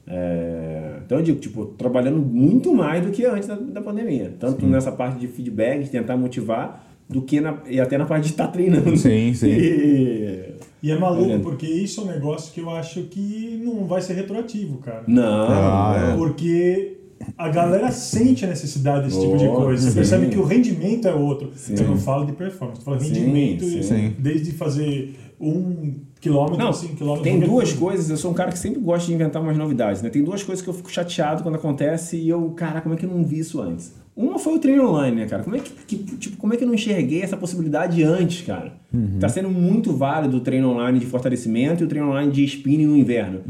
[0.07, 4.35] É, então eu digo, tipo, trabalhando muito mais do que antes da, da pandemia.
[4.39, 8.25] Tanto nessa parte de feedback, de tentar motivar, do que na, e até na parte
[8.25, 8.97] de estar treinando.
[8.97, 9.49] Sim, sim.
[9.55, 13.85] E- E é maluco, Tá porque isso é um negócio que eu acho que não
[13.87, 15.05] vai ser retroativo, cara.
[15.07, 16.17] Não, Ah, não.
[16.19, 16.97] Porque
[17.37, 19.89] a galera sente a necessidade desse tipo de Oh, coisa.
[19.89, 21.51] Você percebe que o rendimento é outro.
[21.57, 21.75] Sim.
[21.77, 23.65] Eu não falo de performance, eu falo rendimento.
[23.83, 24.15] Sim.
[24.19, 27.25] desde fazer um quilômetro, Não, cinco quilômetros.
[27.31, 27.79] tem duas coisa.
[27.79, 30.09] coisas, eu sou um cara que sempre gosta de inventar umas novidades, né?
[30.09, 33.05] Tem duas coisas que eu fico chateado quando acontece e eu, cara, como é que
[33.05, 34.01] eu não vi isso antes?
[34.15, 35.43] Uma foi o treino online, né, cara?
[35.43, 38.75] Como é que, que- tipo, como é que eu não enxerguei essa possibilidade antes, cara?
[39.19, 42.85] Tá sendo muito válido o treino online de fortalecimento e o treino online de spinning
[42.87, 43.41] no inverno.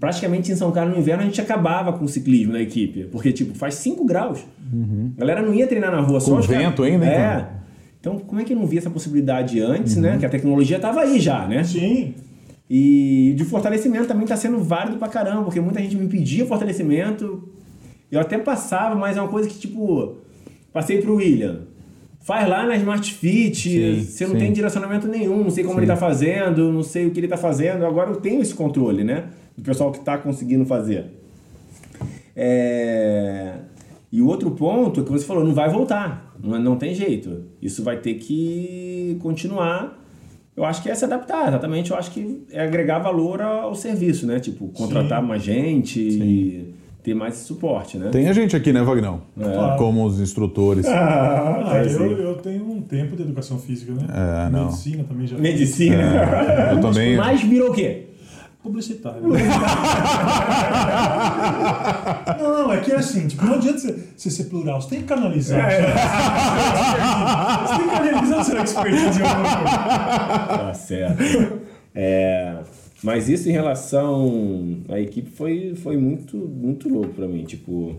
[0.00, 3.30] Praticamente em São Carlos no inverno a gente acabava com o ciclismo na equipe, porque
[3.30, 4.40] tipo, faz 5 graus.
[5.16, 7.14] A galera não ia treinar na rua só Com os caras- vento ainda, hein, É.
[7.16, 7.56] cara?
[8.06, 10.16] Então, como é que eu não vi essa possibilidade antes, né?
[10.16, 11.64] Que a tecnologia tava aí já, né?
[11.64, 12.14] Sim.
[12.70, 17.48] E de fortalecimento também tá sendo válido pra caramba, porque muita gente me pedia fortalecimento.
[18.08, 20.18] Eu até passava, mas é uma coisa que, tipo,
[20.72, 21.62] passei pro William.
[22.20, 24.38] Faz lá na Smart Fit, Sim, você não sim.
[24.38, 27.36] tem direcionamento nenhum, não sei como ele tá fazendo, não sei o que ele tá
[27.36, 27.84] fazendo.
[27.84, 29.24] Agora eu tenho esse controle, né?
[29.56, 31.06] Do pessoal que tá conseguindo fazer.
[32.36, 33.54] É...
[34.12, 36.25] E o outro ponto é que você falou, não vai voltar.
[36.48, 37.44] Não, não tem jeito.
[37.60, 40.02] Isso vai ter que continuar.
[40.56, 41.90] Eu acho que é se adaptar, exatamente.
[41.90, 44.40] Eu acho que é agregar valor ao serviço, né?
[44.40, 48.08] Tipo, contratar mais gente e ter mais suporte, né?
[48.10, 49.22] Tem a gente aqui, né, Vagnão?
[49.38, 49.78] Claro.
[49.78, 50.86] Como os instrutores.
[51.68, 52.22] Ah, é, eu, sim.
[52.22, 54.06] eu tenho um tempo de educação física, né?
[54.08, 54.66] É, não.
[54.66, 55.36] Medicina também já.
[55.36, 56.02] Medicina.
[56.72, 57.16] Eu também.
[57.16, 58.05] Mas virou o quê?
[58.66, 59.28] Publicitário.
[59.28, 59.38] né?
[62.40, 65.06] não, não, é que é assim, tipo, não adianta você, ser plural, você tem que
[65.06, 65.68] canalizar.
[67.62, 70.58] Você tem que canalizar seu expertise em alguma coisa.
[70.58, 71.22] Tá certo.
[71.94, 72.56] É,
[73.02, 77.44] mas isso em relação à equipe foi, foi muito, muito louco pra mim.
[77.44, 77.94] Tipo,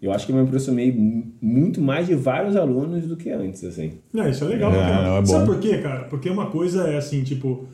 [0.00, 3.62] eu acho que eu me aproximei mu- muito mais de vários alunos do que antes,
[3.64, 3.94] assim.
[4.12, 4.72] Não, isso é legal.
[4.72, 5.26] É, não, é bom.
[5.26, 6.04] Sabe por quê, cara?
[6.04, 7.66] Porque uma coisa é assim, tipo,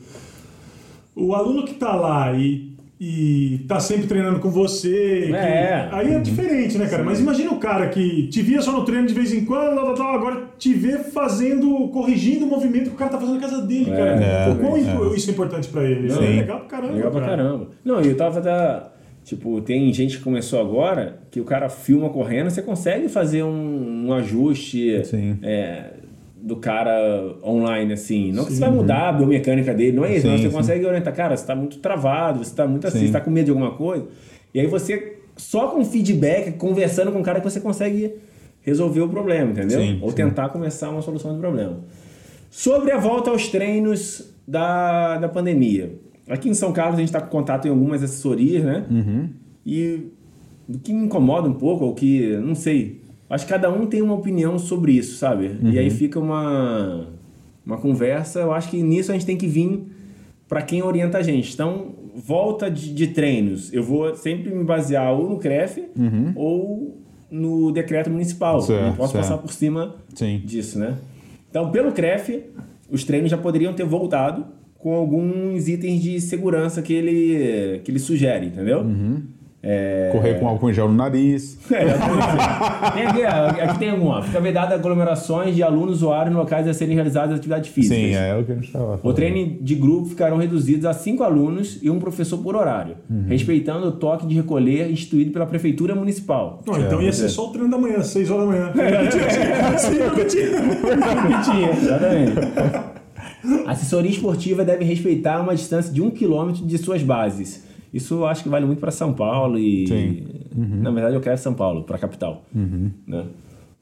[1.19, 5.87] o aluno que tá lá e, e tá sempre treinando com você, que- É.
[5.91, 7.03] aí é diferente, né, cara?
[7.03, 9.85] Mas imagina o cara que te via só no treino de vez em quando, tal,
[9.85, 13.41] tal, tal, agora te vê fazendo, corrigindo o movimento que o cara tá fazendo na
[13.47, 14.11] casa dele, cara.
[14.21, 15.15] É, o quão é.
[15.15, 16.07] isso é importante pra ele.
[16.07, 16.35] Isso é Sim.
[16.37, 16.93] legal pra caramba.
[16.93, 17.37] Legal pra cara.
[17.37, 17.67] caramba.
[17.85, 18.91] Não, e eu tava da.
[19.23, 24.07] Tipo, tem gente que começou agora que o cara filma correndo, você consegue fazer um,
[24.07, 25.37] um ajuste Sim.
[25.43, 25.91] é,
[26.41, 28.31] do cara online, assim.
[28.31, 30.27] Não que você vai mudar a biomecânica dele, não é isso.
[30.27, 30.55] Sim, você sim.
[30.55, 33.07] consegue orientar, cara, você tá muito travado, você tá muito assim, Sim.
[33.07, 34.07] você tá com medo de alguma coisa.
[34.53, 38.15] E aí você, só com feedback, conversando com o cara, que você consegue
[38.61, 39.79] resolver o problema, entendeu?
[39.79, 40.15] Sim, Ou sim.
[40.15, 41.79] tentar começar uma solução do problema.
[42.49, 45.99] Sobre a volta aos treinos da, da pandemia.
[46.27, 48.85] Aqui em São Carlos a gente está com contato em algumas assessorias, né?
[49.65, 50.11] E
[50.67, 52.98] o que me incomoda um pouco, ou que, não sei,
[53.29, 55.57] acho que cada um tem uma opinião sobre isso, sabe?
[55.73, 57.07] E aí fica uma,
[57.65, 59.83] uma conversa, eu acho que nisso a gente tem que vir
[60.47, 61.53] para quem orienta a gente.
[61.53, 65.83] Então, volta de, de treinos, eu vou sempre me basear ou no CREF
[66.35, 66.97] ou
[67.29, 68.59] no decreto municipal.
[68.61, 69.23] Certo, não posso certo.
[69.23, 70.41] passar por cima Sim.
[70.43, 70.97] disso, né?
[71.49, 72.43] Então, pelo CREF,
[72.89, 74.45] os treinos já poderiam ter voltado
[74.77, 78.83] com alguns itens de segurança que ele, que ele sugere, entendeu?
[79.61, 80.09] É...
[80.13, 81.57] Correr com álcool em gel no nariz.
[81.69, 81.85] É,
[82.93, 84.21] tem aqui, ó, aqui tem alguma.
[84.23, 87.97] Fica vedado aglomerações de alunos usuários em locais a serem realizadas atividades físicas.
[87.97, 89.15] Sim, é o que a gente estava O falando.
[89.15, 92.95] treino de grupo ficarão reduzidos a cinco alunos e um professor por horário,
[93.27, 96.61] respeitando o toque de recolher instituído pela Prefeitura Municipal.
[96.65, 98.73] Não, então ia ser só o treino da manhã, 6 horas da manhã.
[100.29, 101.41] Tinha.
[101.43, 102.33] Tinha, exatamente.
[103.65, 107.63] A assessoria esportiva deve respeitar uma distância de um quilômetro de suas bases.
[107.93, 109.87] Isso eu acho que vale muito para São Paulo e.
[109.87, 110.23] Sim.
[110.55, 112.43] Na verdade, eu quero São Paulo, para a capital.
[113.07, 113.25] Né?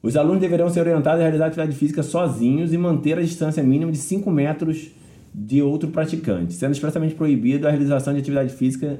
[0.02, 3.90] Os alunos deverão ser orientados a realizar atividade física sozinhos e manter a distância mínima
[3.90, 4.90] de 5 metros
[5.34, 8.98] de outro praticante, sendo expressamente proibido a realização de atividade física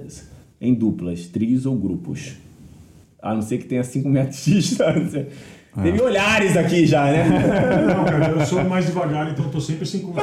[0.60, 2.34] em duplas, trios ou grupos.
[3.22, 5.28] A não ser que tenha 5 metros de distância.
[5.82, 7.24] Teve olhares aqui já, né?
[7.94, 10.12] Não, cara, eu sou mais devagar, então eu tô sempre assim com.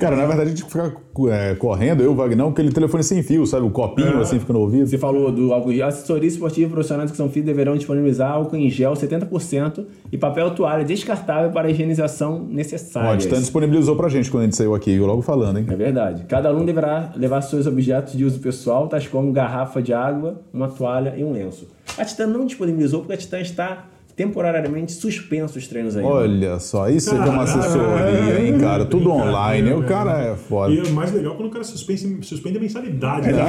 [0.00, 0.94] Cara, na verdade a gente fica
[1.30, 3.66] é, correndo, eu, o Vagnão, com aquele telefone sem fio, sabe?
[3.66, 4.22] O copinho É.
[4.22, 4.86] assim fica no ouvido.
[4.86, 5.86] Você falou do álcool gel.
[5.88, 10.52] Assessoria esportiva e profissionais que são feitos deverão disponibilizar álcool em gel 70% e papel
[10.52, 13.10] toalha descartável para a higienização necessária.
[13.10, 15.66] Ó, a Titã disponibilizou pra gente quando a gente saiu aqui, eu logo falando, hein?
[15.68, 16.24] É verdade.
[16.26, 20.68] Cada aluno deverá levar seus objetos de uso pessoal, tais como garrafa de água, uma
[20.68, 21.68] toalha e um lenço.
[21.98, 23.86] A Titã não disponibilizou porque a Titã está
[24.16, 26.04] temporariamente suspenso os treinos aí.
[26.04, 28.84] Olha só, isso é uma assessoria, hein, cara?
[28.84, 29.72] Tudo online.
[29.72, 30.72] O cara é foda.
[30.74, 33.32] E é mais legal quando o cara suspende, suspende a mensalidade.
[33.32, 33.42] Né?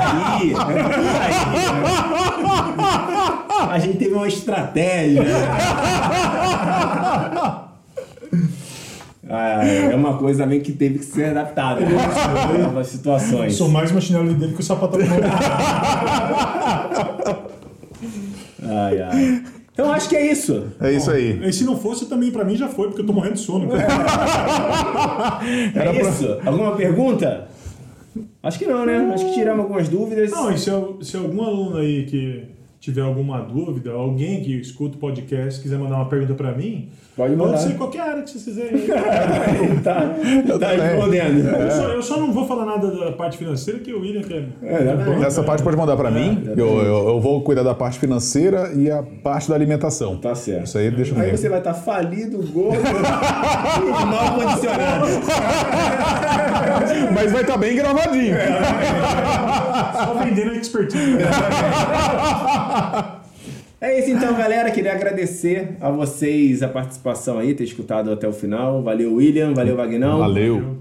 [0.00, 1.34] Aí, aí,
[3.70, 5.22] a gente teve uma estratégia.
[9.28, 11.96] Ah, é uma coisa também que teve que ser adaptada né?
[11.96, 13.54] a novas situações.
[13.54, 15.04] Sou mais uma chinela dele que o sapatão do
[18.62, 19.42] Ai, ai.
[19.72, 20.72] Então acho que é isso.
[20.80, 21.40] É isso aí.
[21.46, 23.68] E se não fosse, também pra mim já foi, porque eu tô morrendo de sono.
[23.68, 23.84] Cara.
[25.74, 26.38] É isso.
[26.44, 27.48] Alguma pergunta?
[28.42, 29.10] Acho que não, né?
[29.14, 30.30] Acho que tiramos algumas dúvidas.
[30.30, 30.70] Não, e se,
[31.02, 35.96] se algum aluno aí que tiver alguma dúvida, alguém que escuta o podcast quiser mandar
[35.96, 37.56] uma pergunta pra mim, Pode mandar.
[37.58, 38.86] ser qualquer área que vocês quiserem.
[39.82, 40.14] tá,
[40.60, 41.48] tá respondendo.
[41.48, 44.46] Eu só, eu só não vou falar nada da parte financeira, que o William quer.
[44.62, 45.24] exatamente.
[45.26, 46.44] Essa parte pode mandar pra mim.
[46.56, 50.16] Eu, eu, eu vou cuidar da parte financeira e a parte da alimentação.
[50.16, 50.66] Tá certo.
[50.66, 51.36] Isso aí deixa Aí comigo.
[51.36, 52.82] você vai estar falido, gordo e
[54.06, 55.06] mal condicionado.
[57.12, 58.36] Mas vai estar bem gravadinho.
[60.04, 61.18] Só vendendo expertise.
[63.80, 64.72] É isso então, galera.
[64.72, 68.82] Queria agradecer a vocês a participação aí, ter escutado até o final.
[68.82, 69.54] Valeu, William.
[69.54, 70.18] Valeu, Vagnão.
[70.18, 70.78] Valeu.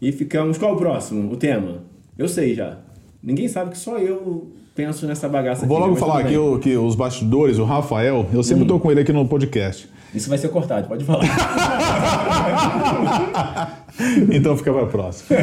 [0.00, 0.56] E ficamos.
[0.56, 1.30] Qual o próximo?
[1.30, 1.82] O tema?
[2.16, 2.78] Eu sei já.
[3.22, 6.74] Ninguém sabe que só eu penso nessa bagaça Vou aqui, logo falar aqui o- que
[6.74, 9.86] os bastidores, o Rafael, eu sempre tô com ele aqui no podcast.
[10.14, 11.26] Isso vai ser cortado, pode falar.
[14.30, 15.36] Então fica pra próxima.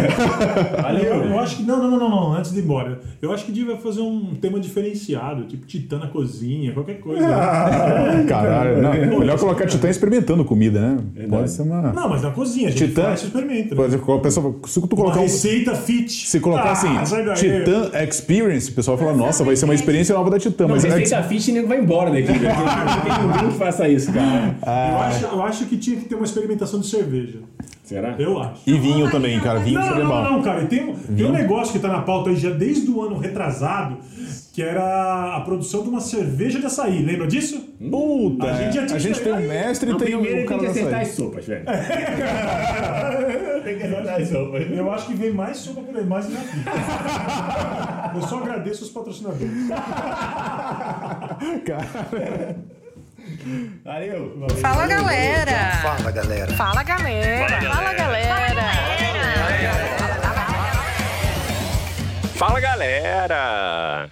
[1.04, 1.64] Eu, eu acho que.
[1.64, 3.00] Não, não, não, não, não, antes de ir embora.
[3.22, 7.26] Eu acho que devia fazer um tema diferenciado, tipo Titã na cozinha, qualquer coisa.
[8.28, 8.82] Caralho.
[8.82, 10.98] Não, melhor colocar Titã experimentando comida, né?
[11.30, 11.92] Pode ser uma.
[11.94, 13.76] Não, mas na cozinha, a gente Titã- faz experimenta.
[13.76, 16.12] Por exemplo, pessoa, se tu Uma colocar um, receita fit.
[16.28, 16.90] Se colocar Ah, assim.
[17.36, 20.66] Titã Experience, o pessoal fala, nossa, vai ser uma experiência nova da Titã.
[20.68, 22.28] Não, Mas receita fit, nego vai embora daqui.
[22.32, 24.56] Não tem ninguém que faça isso, cara.
[24.66, 27.40] Eu, acho, eu acho que tinha que ter uma experimentação de cerveja.
[27.84, 28.16] Será?
[28.18, 28.62] Eu acho.
[28.66, 29.60] E vinho também, cara.
[29.60, 30.24] Vinho Não, seria não, bom.
[30.24, 30.64] não, cara.
[30.64, 33.18] E Tem, um- tem um negócio que tá na pauta aí já desde o ano
[33.20, 33.98] retrasado,
[34.54, 37.04] que era a produção de uma cerveja de açaí.
[37.04, 37.70] Lembra disso?
[37.92, 38.86] Puta, A gente já é.
[38.86, 40.94] tinha a gente tem um mestre e Não, tem primeiro o tem cara que acertar
[41.02, 41.10] açaí.
[41.12, 41.66] as sopas, velho.
[43.66, 44.36] Tem que acertar isso.
[44.36, 46.46] Eu acho que vem mais sopa por aí, mais daqui.
[48.16, 49.52] Eu só agradeço os patrocinadores.
[53.84, 54.48] Valeu.
[54.62, 55.72] Fala galera!
[55.82, 56.54] Fala galera.
[56.54, 57.60] Fala galera!
[57.74, 58.36] Fala galera!
[62.36, 64.10] Fala galera!